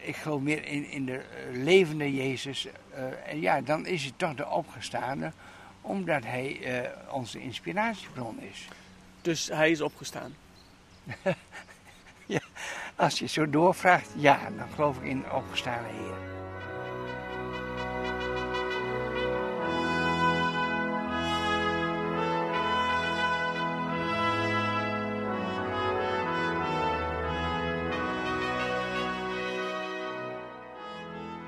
[0.00, 2.66] ik geloof meer in, in de eh, levende Jezus.
[2.90, 5.32] eh, en ja, dan is het toch de opgestaande,
[5.80, 8.68] omdat hij eh, onze inspiratiebron is.
[9.22, 10.34] Dus hij is opgestaan.
[12.96, 16.35] Als je zo doorvraagt, ja, dan geloof ik in een opgestane Heer.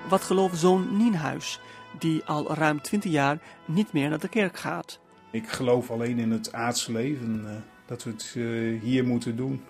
[0.09, 1.61] Wat gelooft zoon Nienhuis,
[1.99, 5.01] die al ruim 20 jaar niet meer naar de kerk gaat?
[5.31, 9.65] Ik geloof alleen in het aardse leven, eh, dat we het eh, hier moeten doen.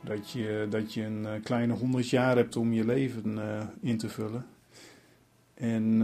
[0.00, 3.38] Dat je, dat je een eh, kleine honderd jaar hebt om je leven
[3.80, 4.46] in te vullen.
[5.54, 5.98] En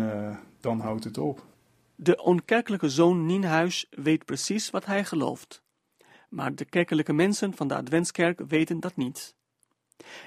[0.60, 1.46] dan houdt het op.
[1.94, 5.62] De onkerkelijke zoon Nienhuis weet precies wat hij gelooft.
[6.28, 9.34] Maar de kerkelijke mensen van de Adventskerk weten dat niet.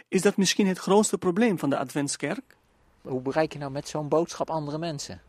[0.07, 2.55] Is dat misschien het grootste probleem van de Adventskerk?
[3.05, 5.21] Hoe bereik je nou met zo'n boodschap andere mensen?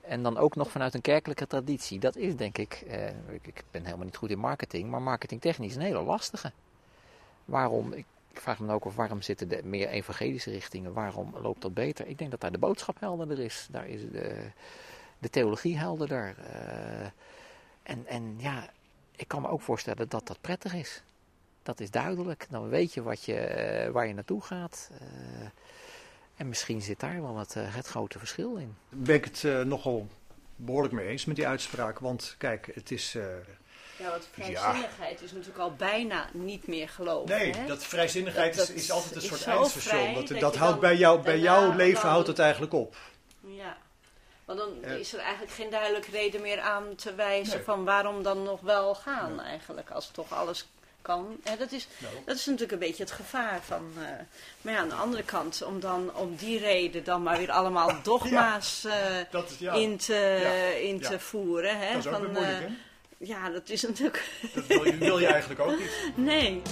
[0.00, 1.98] En dan ook nog vanuit een kerkelijke traditie.
[1.98, 3.08] Dat is denk ik, eh,
[3.42, 6.52] ik, ben helemaal niet goed in marketing, maar marketingtechnisch een hele lastige.
[7.44, 11.74] Waarom, ik vraag me ook af waarom zitten de meer evangelische richtingen, waarom loopt dat
[11.74, 12.06] beter?
[12.06, 13.68] Ik denk dat daar de boodschap helderder is.
[13.70, 14.50] Daar is de,
[15.18, 16.34] de theologie helderder.
[16.52, 17.06] eh,
[17.82, 18.70] en, en ja,
[19.16, 21.02] ik kan me ook voorstellen dat dat prettig is.
[21.62, 22.46] Dat is duidelijk.
[22.50, 24.90] Dan weet je, wat je eh, waar je naartoe gaat.
[25.00, 25.46] eh,
[26.42, 28.76] en misschien zit daar wel het, eh, het grote verschil in.
[28.88, 30.08] ben ik het eh, nogal
[30.56, 31.98] behoorlijk mee eens met die uitspraak.
[31.98, 33.14] Want kijk, het is.
[33.14, 33.22] eh,
[33.98, 37.36] Ja, want vrijzinnigheid is natuurlijk al bijna niet meer geloven.
[37.38, 37.66] nee, hè?
[37.66, 40.14] dat vrijzinnigheid Dat- is, is altijd een is soort eindstation.
[40.14, 42.96] Dat, dat dat houdt bij, jou, bij jouw leven houdt het eigenlijk op.
[43.40, 43.76] Ja,
[44.44, 47.64] want dan is er eigenlijk geen duidelijke reden meer aan te wijzen Nee.
[47.64, 50.68] van waarom dan nog wel gaan eigenlijk, als toch alles
[51.02, 51.26] kan.
[51.44, 52.14] En dat, is, Nou.
[52.24, 53.82] dat is natuurlijk een beetje het gevaar van...
[53.98, 54.02] eh,
[54.60, 57.90] maar ja, aan de andere kant, om dan om die reden dan maar weer allemaal
[58.02, 58.92] dogma's eh,
[59.30, 59.72] dat is- ja.
[59.72, 60.88] in, te, Ja.
[60.88, 61.08] in Ja.
[61.08, 61.78] te voeren.
[61.78, 62.72] Hè, Dat is ook van, weer moeilijk, eh, hè?
[63.18, 64.24] Ja, dat is natuurlijk...
[64.54, 65.90] Dat wil je, wil je eigenlijk ook niet.
[66.30, 66.62] Nee.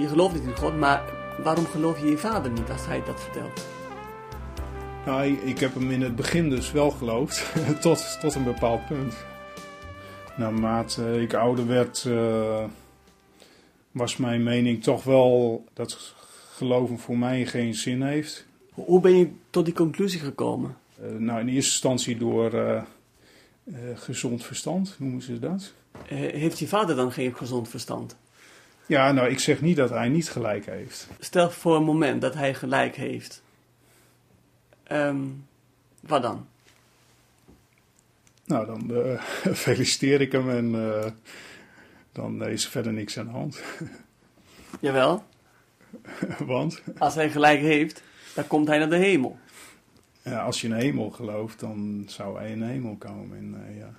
[0.00, 1.02] Je gelooft niet in God, maar
[1.42, 3.66] waarom geloof je je vader niet als hij dat vertelt?
[5.06, 7.42] Nou, ik- ik heb hem in het begin dus wel geloofd,
[7.80, 9.14] tot, tot een bepaald punt.
[10.38, 12.64] Naarmate ik ouder werd, eh,
[13.90, 16.14] was mijn mening toch wel dat
[16.52, 18.46] geloven voor mij geen zin heeft.
[18.74, 20.76] Hoe ben je tot die conclusie gekomen?
[21.00, 22.82] Eh, nou, in eerste instantie door eh,
[23.94, 25.72] gezond verstand, noemen ze dat.
[26.14, 28.16] Heeft je vader dan geen gezond verstand?
[28.86, 31.08] Ja, nou, ik zeg niet dat hij niet gelijk heeft.
[31.18, 33.42] Stel voor een moment dat hij gelijk heeft.
[34.82, 35.26] Ehm,
[36.00, 36.46] wat dan?
[38.48, 39.20] Nou, dan eh,
[39.66, 41.10] feliciteer ik hem en eh,
[42.12, 43.62] dan is er verder niks aan de hand.
[44.80, 45.24] Jawel,
[46.38, 48.02] Want als hij gelijk heeft,
[48.34, 49.38] dan komt hij naar de hemel.
[50.22, 53.38] ja, als je in de hemel gelooft, dan zou hij in de hemel komen.
[53.38, 53.90] En, eh, ja.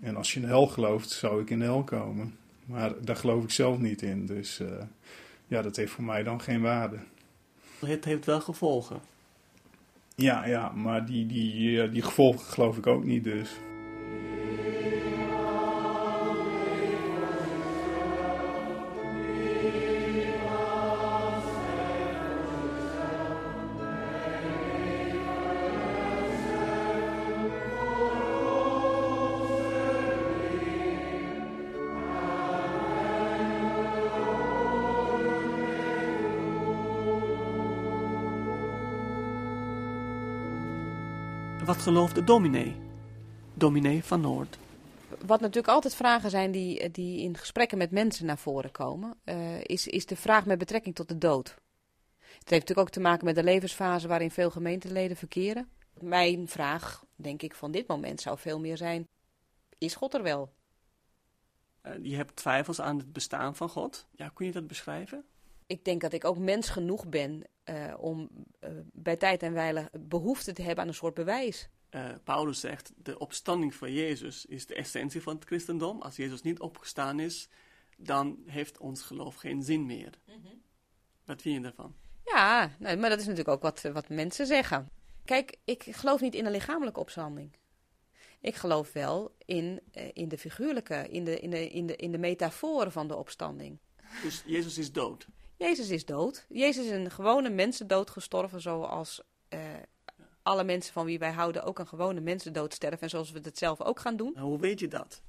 [0.00, 2.36] en als je in de hel gelooft, zou ik in de hel komen.
[2.64, 4.26] Maar daar geloof ik zelf niet in.
[4.26, 4.60] Dus
[5.46, 6.98] ja, dat heeft voor mij dan geen waarde.
[7.78, 9.00] Het heeft wel gevolgen.
[10.14, 13.50] Ja, ja maar die, die, die gevolgen geloof ik ook niet dus.
[41.84, 42.76] Wat gelooft de dominee?
[43.54, 44.58] Dominee van Noord.
[45.26, 49.60] Wat natuurlijk altijd vragen zijn die, die in gesprekken met mensen naar voren komen, eh,
[49.60, 51.48] is, is de vraag met betrekking tot de dood.
[52.18, 55.68] Het heeft natuurlijk ook te maken met de levensfase waarin veel gemeenteleden verkeren.
[56.00, 59.08] Mijn vraag, denk ik, van dit moment zou veel meer zijn:
[59.78, 60.52] is God er wel?
[61.80, 64.06] Eh, je hebt twijfels aan het bestaan van God.
[64.10, 65.24] Ja, kun je dat beschrijven?
[65.66, 69.90] Ik denk dat ik ook mens genoeg ben eh, om eh, bij tijd en wijle
[70.00, 71.68] behoefte te hebben aan een soort bewijs.
[71.94, 76.02] Eh, Paulus zegt, de opstanding van Jezus is de essentie van het christendom.
[76.02, 77.48] Als Jezus niet opgestaan is,
[77.96, 80.18] dan heeft ons geloof geen zin meer.
[81.24, 81.94] Wat vind je daarvan?
[82.24, 84.88] Ja, nou, maar dat is natuurlijk ook wat, wat mensen zeggen.
[85.24, 87.56] Kijk, ik geloof niet in een lichamelijke opstanding.
[88.40, 92.12] Ik geloof wel in, eh, in de figuurlijke, in de, in, de, in, de, in
[92.12, 93.78] de metaforen van de opstanding.
[94.22, 95.26] Dus Jezus is dood.
[95.56, 96.46] Jezus is dood.
[96.48, 99.60] Jezus is een gewone mensendood gestorven, zoals eh,
[100.44, 103.00] alle mensen van wie wij houden ook een gewone mensendood sterven.
[103.00, 104.32] En zoals we het zelf ook gaan doen.
[104.34, 105.22] Nou, hoe weet je dat?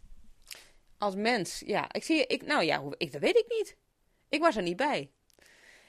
[0.98, 1.92] Als mens, ja.
[1.92, 3.78] Ik zie, ik, nou ja, ik, dat weet ik niet.
[4.30, 5.10] Ik was er niet bij.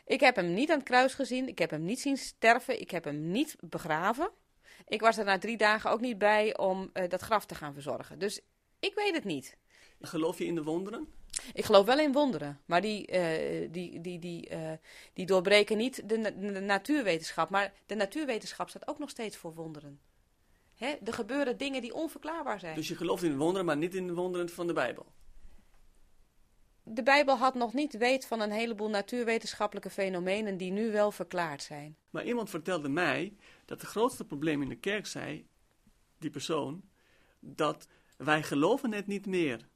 [0.06, 1.48] Ik heb hem niet aan het kruis gezien.
[1.48, 2.80] Ik heb hem niet zien sterven.
[2.80, 4.30] Ik heb hem niet begraven.
[4.88, 7.72] Ik was er na drie dagen ook niet bij om eh, dat graf te gaan
[7.72, 8.18] verzorgen.
[8.18, 8.40] Dus
[8.78, 9.56] ik weet het niet.
[10.00, 11.08] Geloof je in de wonderen?
[11.54, 14.72] Ik geloof wel in wonderen, maar die, eh, die, die, die, eh,
[15.12, 17.50] die doorbreken niet de, na- de natuurwetenschap.
[17.50, 20.00] Maar de natuurwetenschap staat ook nog steeds voor wonderen.
[20.74, 20.94] Hè?
[21.04, 22.74] Er gebeuren dingen die onverklaarbaar zijn.
[22.74, 25.06] Dus je gelooft in wonderen, maar niet in de wonderen van de Bijbel.
[26.82, 31.62] De Bijbel had nog niet weet van een heleboel natuurwetenschappelijke fenomenen die nu wel verklaard
[31.62, 31.96] zijn.
[32.10, 35.46] Maar iemand vertelde mij dat het grootste probleem in de kerk zei,
[36.18, 36.82] die persoon,
[37.40, 39.68] dat wij geloven het niet meer.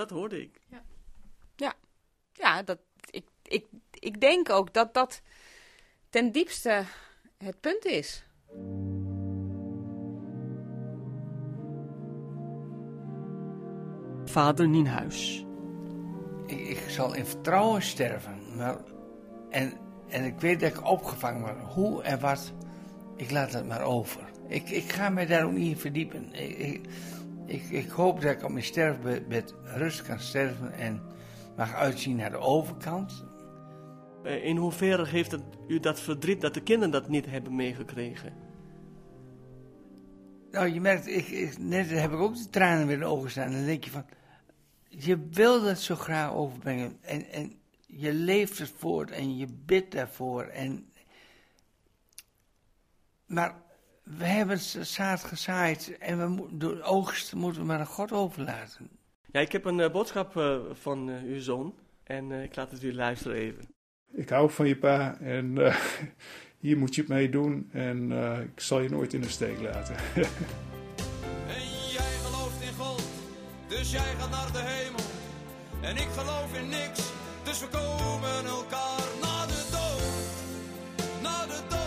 [0.00, 0.60] Dat hoorde ik.
[1.56, 1.74] Ja,
[2.32, 2.78] ja dat,
[3.10, 5.22] ik, ik, ik denk ook dat dat
[6.10, 6.84] ten diepste
[7.38, 8.24] het punt is.
[14.24, 15.44] Vader Nienhuis.
[16.46, 18.56] Ik, ik zal in vertrouwen sterven.
[18.56, 18.76] Maar,
[19.50, 19.72] en,
[20.08, 21.72] en ik weet dat ik opgevangen word.
[21.72, 22.52] Hoe en wat,
[23.16, 24.30] ik laat het maar over.
[24.46, 26.32] Ik, ik ga me daar ook niet in verdiepen.
[26.32, 26.88] Ik, ik,
[27.50, 31.02] ik, ik hoop dat ik op mijn sterfbed rust kan sterven en
[31.56, 33.24] mag uitzien naar de overkant.
[34.24, 38.32] Eh, In hoeverre heeft het u dat verdriet dat de kinderen dat niet hebben meegekregen?
[40.50, 43.30] Nou, je merkt, ik, ik, net heb ik ook de tranen weer in de ogen
[43.30, 43.52] staan.
[43.52, 44.06] Dan denk je van,
[44.88, 46.98] je wil het zo graag overbrengen.
[47.00, 47.52] En, en
[47.86, 50.42] je leeft het voort en je bidt daarvoor.
[50.42, 50.92] En,
[53.26, 53.62] maar
[54.02, 58.12] we hebben het zaad gezaaid en we mo- de oogst moeten we maar aan God
[58.12, 58.88] overlaten.
[59.32, 61.74] Ja, ik heb een eh, boodschap eh, van eh, uw zoon
[62.04, 63.64] en eh, ik laat het u luisteren even.
[64.12, 65.76] Ik hou van je pa en eh,
[66.60, 69.60] hier moet je het mee doen en eh, ik zal je nooit in de steek
[69.60, 69.94] laten.
[71.92, 73.02] Jij gelooft in God,
[73.68, 75.00] dus jij gaat naar de hemel.
[75.82, 77.10] En ik geloof in niks,
[77.44, 81.22] dus we komen elkaar na de dood.
[81.22, 81.79] Na de dood,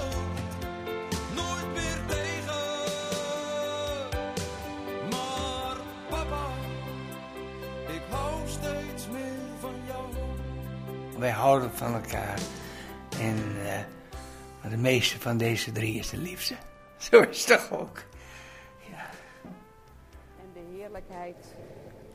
[11.24, 12.40] Wij houden van elkaar.
[13.20, 13.80] En eh,
[14.62, 16.56] maar de meeste van deze drie is de liefste.
[17.10, 17.98] Zo is het toch ook.
[20.40, 21.36] En de heerlijkheid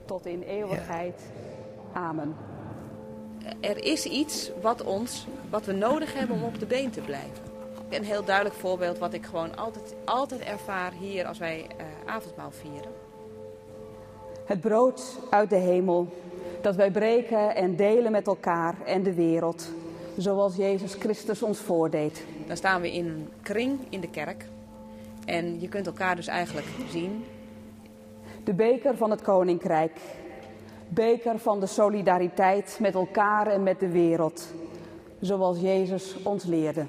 [0.04, 1.22] tot in eeuwigheid.
[1.92, 2.36] Amen.
[3.60, 7.44] Er is iets wat, ons, wat we nodig hebben om op de been te blijven.
[7.88, 12.50] Een heel duidelijk voorbeeld wat ik gewoon altijd, altijd ervaar hier als wij eh, avondmaal
[12.50, 12.92] vieren.
[14.44, 16.08] Het brood uit de hemel
[16.60, 19.70] dat wij breken en delen met elkaar en de wereld.
[20.16, 22.24] Zoals Jezus Christus ons voordeed.
[22.46, 24.44] Dan staan we in een kring in de kerk.
[25.24, 27.24] En je kunt elkaar dus eigenlijk zien.
[28.44, 29.96] De beker van het koninkrijk.
[30.88, 34.52] Beker van de solidariteit met elkaar en met de wereld.
[35.20, 36.86] Zoals Jezus ons leerde.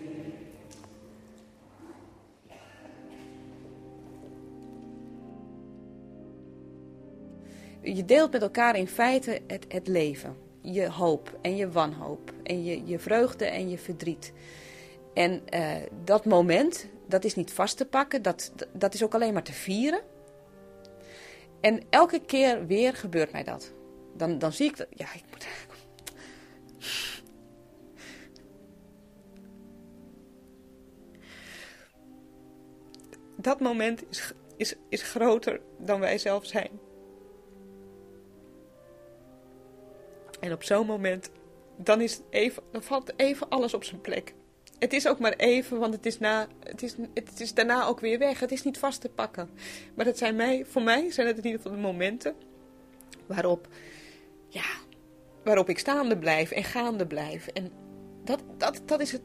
[7.96, 10.38] Je deelt met elkaar in feite het, het leven.
[10.62, 12.34] Je hoop en je wanhoop.
[12.44, 14.34] En je, je vreugde en je verdriet.
[15.14, 18.22] En eh, dat moment, dat is niet vast te pakken.
[18.22, 20.02] Dat, dat is ook alleen maar te vieren.
[21.62, 23.74] En elke keer weer gebeurt mij dat.
[24.16, 24.88] Dan, dan zie ik dat.
[24.90, 25.48] Ja, ik moet.
[33.36, 36.89] Dat moment is, is, is groter dan wij zelf zijn.
[40.40, 41.32] En op zo'n moment,
[41.78, 44.34] dan, is even, dan valt even alles op zijn plek.
[44.80, 48.00] Het is ook maar even, want het is, na, het, is, het is daarna ook
[48.00, 48.40] weer weg.
[48.40, 49.50] Het is niet vast te pakken.
[49.96, 52.36] Maar dat zijn mij, voor mij zijn het in ieder geval de momenten
[53.26, 53.68] waarop,
[54.48, 54.66] ja,
[55.44, 57.48] waarop ik staande blijf en gaande blijf.
[57.48, 57.72] En
[58.24, 59.22] dat, dat, dat is het.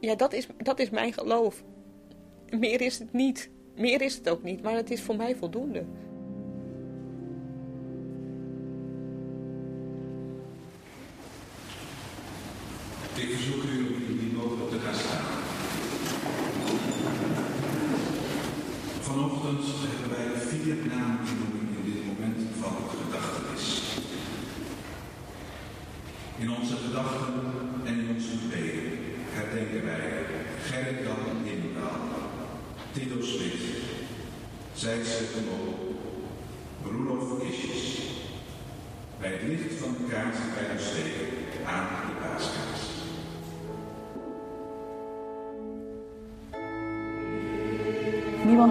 [0.00, 1.62] Ja, dat is, dat is mijn geloof.
[2.50, 3.50] Meer is het niet.
[3.76, 5.84] Meer is het ook niet, maar het is voor mij voldoende.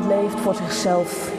[0.09, 1.31] Leeft voor zichzelf.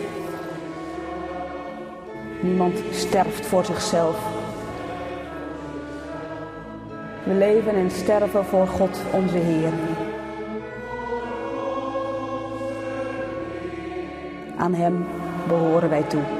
[2.40, 4.16] Niemand sterft voor zichzelf.
[7.24, 9.72] We leven en sterven voor God onze Heer.
[14.56, 15.06] Aan Hem
[15.48, 16.39] behoren wij toe.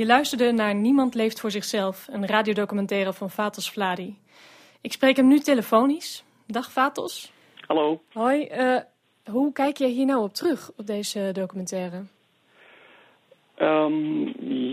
[0.00, 4.16] Je luisterde naar Niemand leeft voor zichzelf, een radiodocumentaire van Vatos Vladi.
[4.80, 6.24] Ik spreek hem nu telefonisch.
[6.46, 7.32] Dag Vatos.
[7.66, 8.00] Hallo.
[8.12, 8.76] Hoi, eh,
[9.24, 12.02] hoe kijk je hier nou op terug, op deze documentaire?
[13.54, 14.28] Ehm,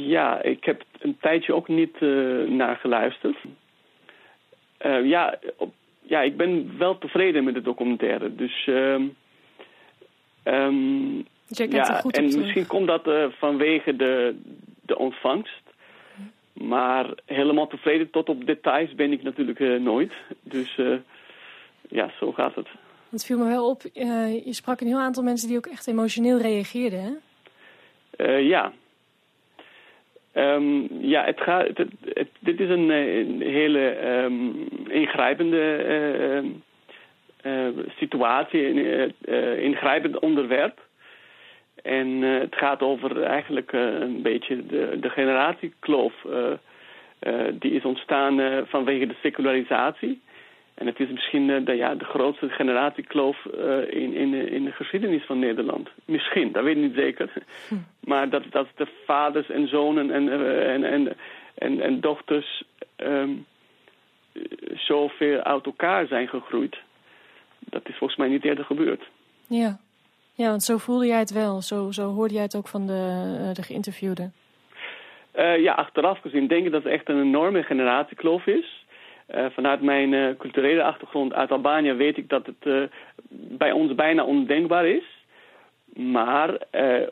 [0.07, 2.09] ja, ik heb een tijdje ook niet eh,
[2.47, 3.38] naar geluisterd.
[4.78, 8.36] Eh, ja, op, ja, ik ben wel tevreden met de documentaire.
[8.36, 9.03] Dus, ehm,
[11.47, 13.09] Dus jij ja, en misschien komt dat
[13.39, 14.36] vanwege de,
[14.88, 15.62] de ontvangst.
[16.54, 20.14] Maar helemaal tevreden tot op details ben ik natuurlijk eh, nooit.
[20.42, 20.96] Dus eh,
[21.90, 22.68] ja, zo gaat het.
[23.10, 25.88] Het viel me wel op, eh, je sprak een heel aantal mensen die ook echt
[25.88, 28.36] emotioneel reageerden, hè?
[28.38, 28.74] Ja.
[30.32, 31.68] Ehm, ja, het gaat,
[32.40, 34.34] dit is een, een hele ehm,
[34.88, 36.46] ingrijpende eh, ehm,
[37.42, 37.68] eh,
[37.98, 39.14] situatie, een
[39.62, 40.87] ingrijpend onderwerp.
[41.84, 46.13] En eh, het gaat over eigenlijk eh, een beetje de, de generatiekloof.
[46.25, 46.51] eh,
[47.53, 50.21] die is ontstaan vanwege de secularisatie.
[50.73, 53.45] En het is misschien de, ja, de grootste generatiekloof
[53.89, 55.89] in, in, de- in de geschiedenis van Nederland.
[56.05, 57.32] Misschien, dat weet ik niet zeker.
[57.99, 61.15] Maar dat, dat de vaders en zonen en, en, en,
[61.55, 62.63] en, en dochters
[62.95, 63.30] ehm
[64.75, 66.78] zoveel uit elkaar zijn gegroeid.
[67.59, 69.03] Dat is volgens mij niet eerder gebeurd.
[69.47, 69.78] Ja.
[70.38, 71.62] Ja, want zo voelde jij het wel.
[71.62, 73.02] Zo, zo hoorde jij het ook van de,
[73.40, 74.34] eh, de geïnterviewden.
[75.32, 78.86] Eh, ja, achteraf gezien denk ik dat het echt een enorme generatiekloof is.
[79.26, 82.90] Eh, vanuit mijn culturele achtergrond uit Albanië weet ik dat het
[83.30, 85.04] bij ons bijna ondenkbaar is.
[85.94, 86.58] Maar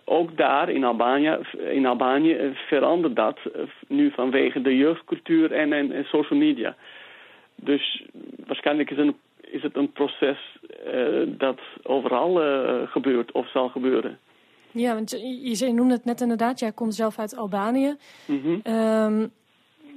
[0.04, 1.38] ook daar in Albanië,
[1.72, 3.40] in Albanië verandert dat
[3.88, 6.76] nu vanwege de jeugdcultuur en, en, en social media.
[7.56, 8.04] Dus
[8.46, 9.16] waarschijnlijk is, een,
[9.52, 14.20] is het een proces eh, dat overal eh, gebeurt of zal gebeuren.
[14.72, 17.96] Ja, want je, je, noemde het net inderdaad, jij komt zelf uit Albanië.
[18.26, 18.60] Mhm.
[18.64, 19.28] Ehm,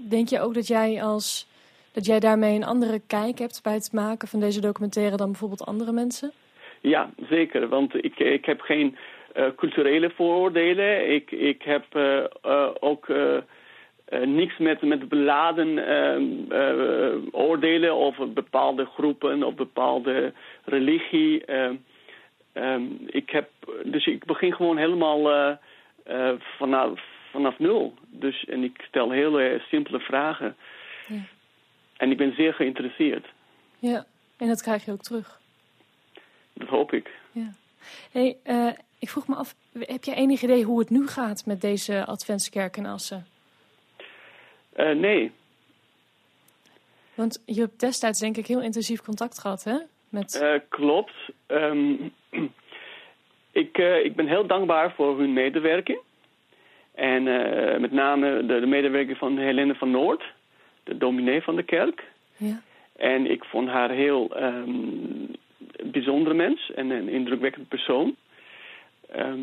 [0.08, 1.48] denk je ook dat jij, als,
[1.92, 5.66] dat jij daarmee een andere kijk hebt bij het maken van deze documentaire dan bijvoorbeeld
[5.66, 6.32] andere mensen?
[6.80, 7.68] Ja, zeker.
[7.68, 8.96] Want ik, ik heb geen
[9.32, 11.14] eh, culturele vooroordelen.
[11.14, 11.84] Ik, ik heb
[12.80, 13.06] ook
[14.08, 20.32] eh, niks met, met beladen ehm, eh, oordelen over bepaalde groepen of bepaalde
[20.64, 21.44] religie.
[21.44, 21.74] Ehm,
[22.52, 23.50] ehm, ik heb,
[23.84, 25.30] dus ik begin gewoon helemaal
[26.04, 27.00] eh, vanaf,
[27.30, 27.94] vanaf nul.
[28.06, 30.56] Dus, en ik stel hele simpele vragen.
[31.06, 31.20] Ja.
[31.96, 33.26] En ik ben zeer geïnteresseerd.
[33.78, 34.04] Ja,
[34.36, 35.40] en dat krijg je ook terug.
[36.52, 37.10] Dat hoop ik.
[37.32, 37.52] Ja.
[38.12, 38.36] Hey,
[38.98, 42.76] ik vroeg me af, heb jij enig idee hoe het nu gaat met deze Adventskerk
[42.76, 43.26] in Assen?
[44.78, 45.32] Eh, nee,
[47.14, 49.76] Want je hebt destijds denk ik heel intensief contact gehad, hè?
[50.08, 50.40] Met...
[50.40, 51.14] Eh, klopt.
[51.46, 51.94] Ehm,
[53.62, 55.98] ik, eh, ik ben heel dankbaar voor hun medewerking.
[56.94, 57.22] En
[57.80, 60.24] met name de, de medewerking van Helene van Noord,
[60.84, 62.04] de dominee van de kerk.
[62.36, 62.60] Ja.
[62.96, 65.26] En ik vond haar heel ehm
[65.84, 68.16] bijzonder mens en een indrukwekkend persoon.
[69.10, 69.40] Ehm,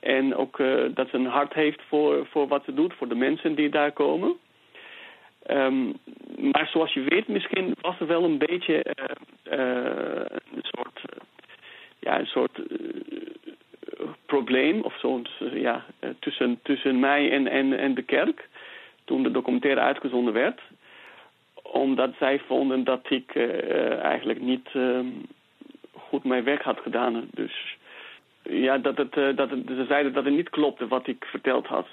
[0.00, 0.56] en ook
[0.94, 3.92] dat ze een hart heeft voor, voor wat ze doet, voor de mensen die daar
[3.92, 4.36] komen.
[5.48, 5.92] Ehm,
[6.52, 9.04] maar zoals je weet, misschien was er wel een beetje eh,
[9.42, 11.20] eh, een soort, eh,
[11.98, 12.60] ja, een soort
[14.26, 15.22] probleem of zo,
[15.54, 15.84] ja,
[16.18, 18.48] tussen, tussen mij en, en, en de kerk
[19.04, 20.60] toen de documentaire uitgezonden werd.
[21.62, 23.36] Omdat zij vonden dat ik
[24.02, 25.06] eigenlijk niet ehm,
[25.92, 27.28] goed mijn werk had gedaan.
[27.30, 27.76] Dus
[28.42, 31.86] ja, dat het, dat het, ze zeiden dat het niet klopte wat ik verteld had.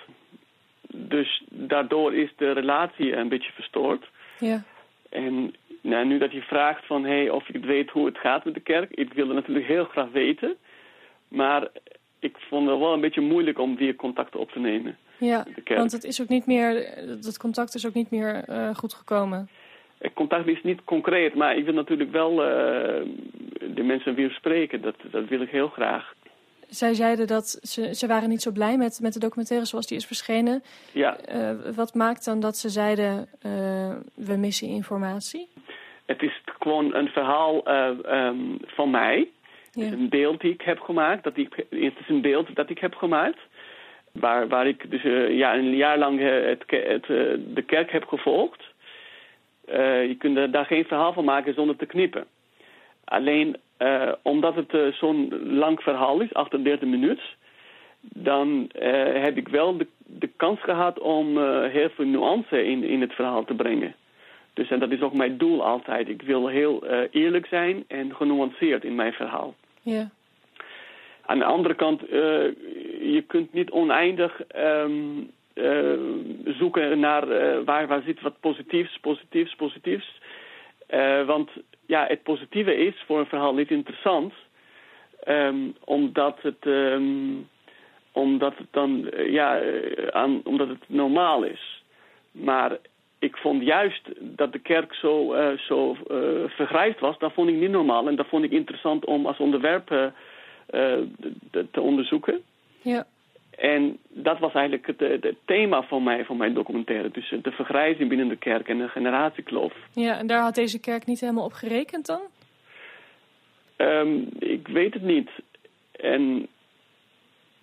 [0.88, 4.10] Dus daardoor is de relatie een beetje verstoord.
[4.40, 4.64] Ja.
[5.10, 8.54] En nou, nu dat je vraagt van hey, of ik weet hoe het gaat met
[8.54, 10.56] de kerk, ik wilde natuurlijk heel graag weten.
[11.28, 11.68] Maar
[12.20, 14.98] ik vond het wel een beetje moeilijk om weer contact op te nemen.
[15.18, 18.94] Ja, want het is ook niet meer, dat contact is ook niet meer eh, goed
[18.94, 19.50] gekomen.
[19.98, 23.06] Het contact is niet concreet, maar ik wil natuurlijk wel eh,
[23.76, 24.82] de mensen weer spreken.
[24.82, 26.14] Dat, dat wil ik heel graag.
[26.70, 29.97] Zij zeiden dat ze, ze waren niet zo blij met, met de documentaire zoals die
[29.97, 30.63] is verschenen.
[30.91, 35.47] Ja, Eh, wat maakt dan dat ze zeiden, eh, we missen informatie?
[36.05, 39.30] het is gewoon een verhaal eh, ehm, van mij.
[39.74, 41.24] Een beeld die ik heb gemaakt.
[41.24, 43.39] Dat ik, het is een beeld dat ik heb gemaakt.
[44.11, 45.01] Waar, waar ik dus
[45.38, 47.05] ja, een jaar lang het, het,
[47.55, 48.63] de kerk heb gevolgd.
[50.11, 52.26] Je kunt daar geen verhaal van maken zonder te knippen.
[53.06, 57.24] Alleen eh, omdat het eh, zo'n lang verhaal is, 38 minuten,
[58.01, 63.01] dan eh, heb ik wel de, de kans gehad om heel veel nuance in, in
[63.01, 63.95] het verhaal te brengen.
[64.53, 66.10] Dus en dat is ook mijn doel altijd.
[66.10, 69.56] Ik wil heel eerlijk zijn en genuanceerd in mijn verhaal.
[69.82, 70.10] Ja.
[71.26, 72.01] Aan de andere kant,
[73.01, 74.91] je kunt niet oneindig ehm,
[75.56, 75.99] eh,
[76.45, 77.28] zoeken naar
[77.64, 80.20] waar, waar zit wat positiefs, positiefs, positiefs.
[81.26, 81.49] Want
[81.86, 84.34] ja, het positieve is voor een verhaal niet interessant.
[85.24, 86.66] ehm, omdat het...
[86.66, 87.34] ehm,
[88.16, 91.84] omdat het dan, eh, ja, eh, omdat het normaal is.
[92.32, 92.78] Maar
[93.20, 95.98] ik vond juist dat de kerk zo, eh, zo
[96.48, 98.08] vergrijsd was, dat vond ik niet normaal.
[98.08, 99.88] En dat vond ik interessant om als onderwerp
[101.72, 102.42] te onderzoeken.
[102.82, 103.06] Ja.
[103.58, 107.10] En dat was eigenlijk het, eh, het thema van, mij, van mijn documentaire.
[107.12, 109.74] Dus eh, de vergrijzing binnen de kerk en de generatiekloof.
[109.93, 112.22] Ja, en daar had deze kerk niet helemaal op gerekend dan?
[113.76, 115.30] Ehm, ik weet het niet.
[115.91, 116.47] En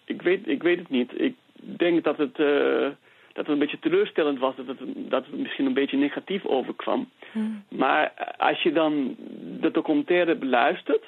[0.04, 1.20] ik weet, ik weet het niet.
[1.20, 2.90] Ik denk dat het, eh,
[3.32, 4.56] dat het een beetje teleurstellend was.
[4.56, 7.08] Dat het, dat het misschien een beetje negatief overkwam.
[7.68, 9.16] Maar als je dan
[9.60, 11.04] de documentaire beluistert,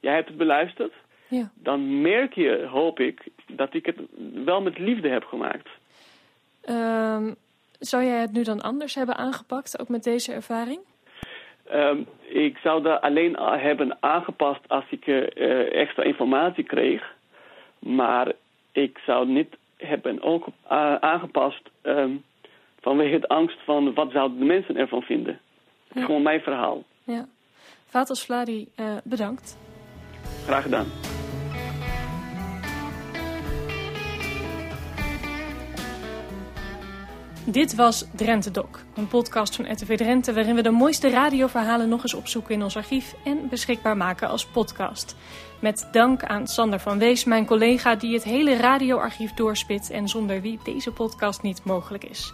[0.00, 0.92] jij hebt het beluisterd,
[1.28, 1.50] Ja.
[1.54, 3.96] dan merk je, hoop ik, dat ik het
[4.44, 5.68] wel met liefde heb gemaakt.
[6.60, 7.32] Ehm,
[7.78, 10.80] zou jij het nu dan anders hebben aangepakt, ook met deze ervaring?
[11.64, 11.98] Ehm,
[12.28, 17.14] ik zou dat alleen hebben aangepast als ik eh, extra informatie kreeg.
[17.78, 18.32] Maar
[18.72, 22.10] ik zou niet hebben ook a- aangepast ehm,
[22.80, 25.38] vanwege het angst van wat zouden de mensen ervan vinden.
[25.92, 26.84] Gewoon mijn verhaal.
[27.04, 27.26] Ja.
[27.86, 29.58] Vatos Vladi, eh, bedankt.
[30.44, 30.86] Graag gedaan.
[37.48, 42.02] Dit was Drenthe Doc, een podcast van RTV Drenthe waarin we de mooiste radioverhalen nog
[42.02, 45.16] eens opzoeken in ons archief en beschikbaar maken als podcast.
[45.60, 50.40] Met dank aan Sander van Wees, mijn collega die het hele radioarchief doorspit en zonder
[50.40, 52.32] wie deze podcast niet mogelijk is.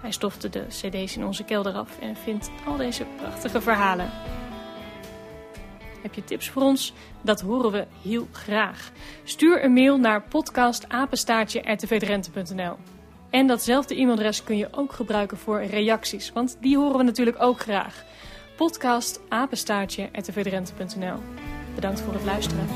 [0.00, 4.10] Hij stofte de cd's in onze kelder af en vindt al deze prachtige verhalen.
[6.02, 6.92] Heb je tips voor ons?
[7.22, 8.90] Dat horen we heel graag.
[9.24, 12.95] Stuur een mail naar podcastapenstaartje.rtvdrenthe.nl
[13.30, 17.60] En datzelfde e-mailadres kun je ook gebruiken voor reacties, want die horen we natuurlijk ook
[17.60, 18.04] graag.
[18.56, 21.18] Podcast apenstaartje.rtvdrenthe.nl
[21.74, 22.66] Bedankt voor het luisteren.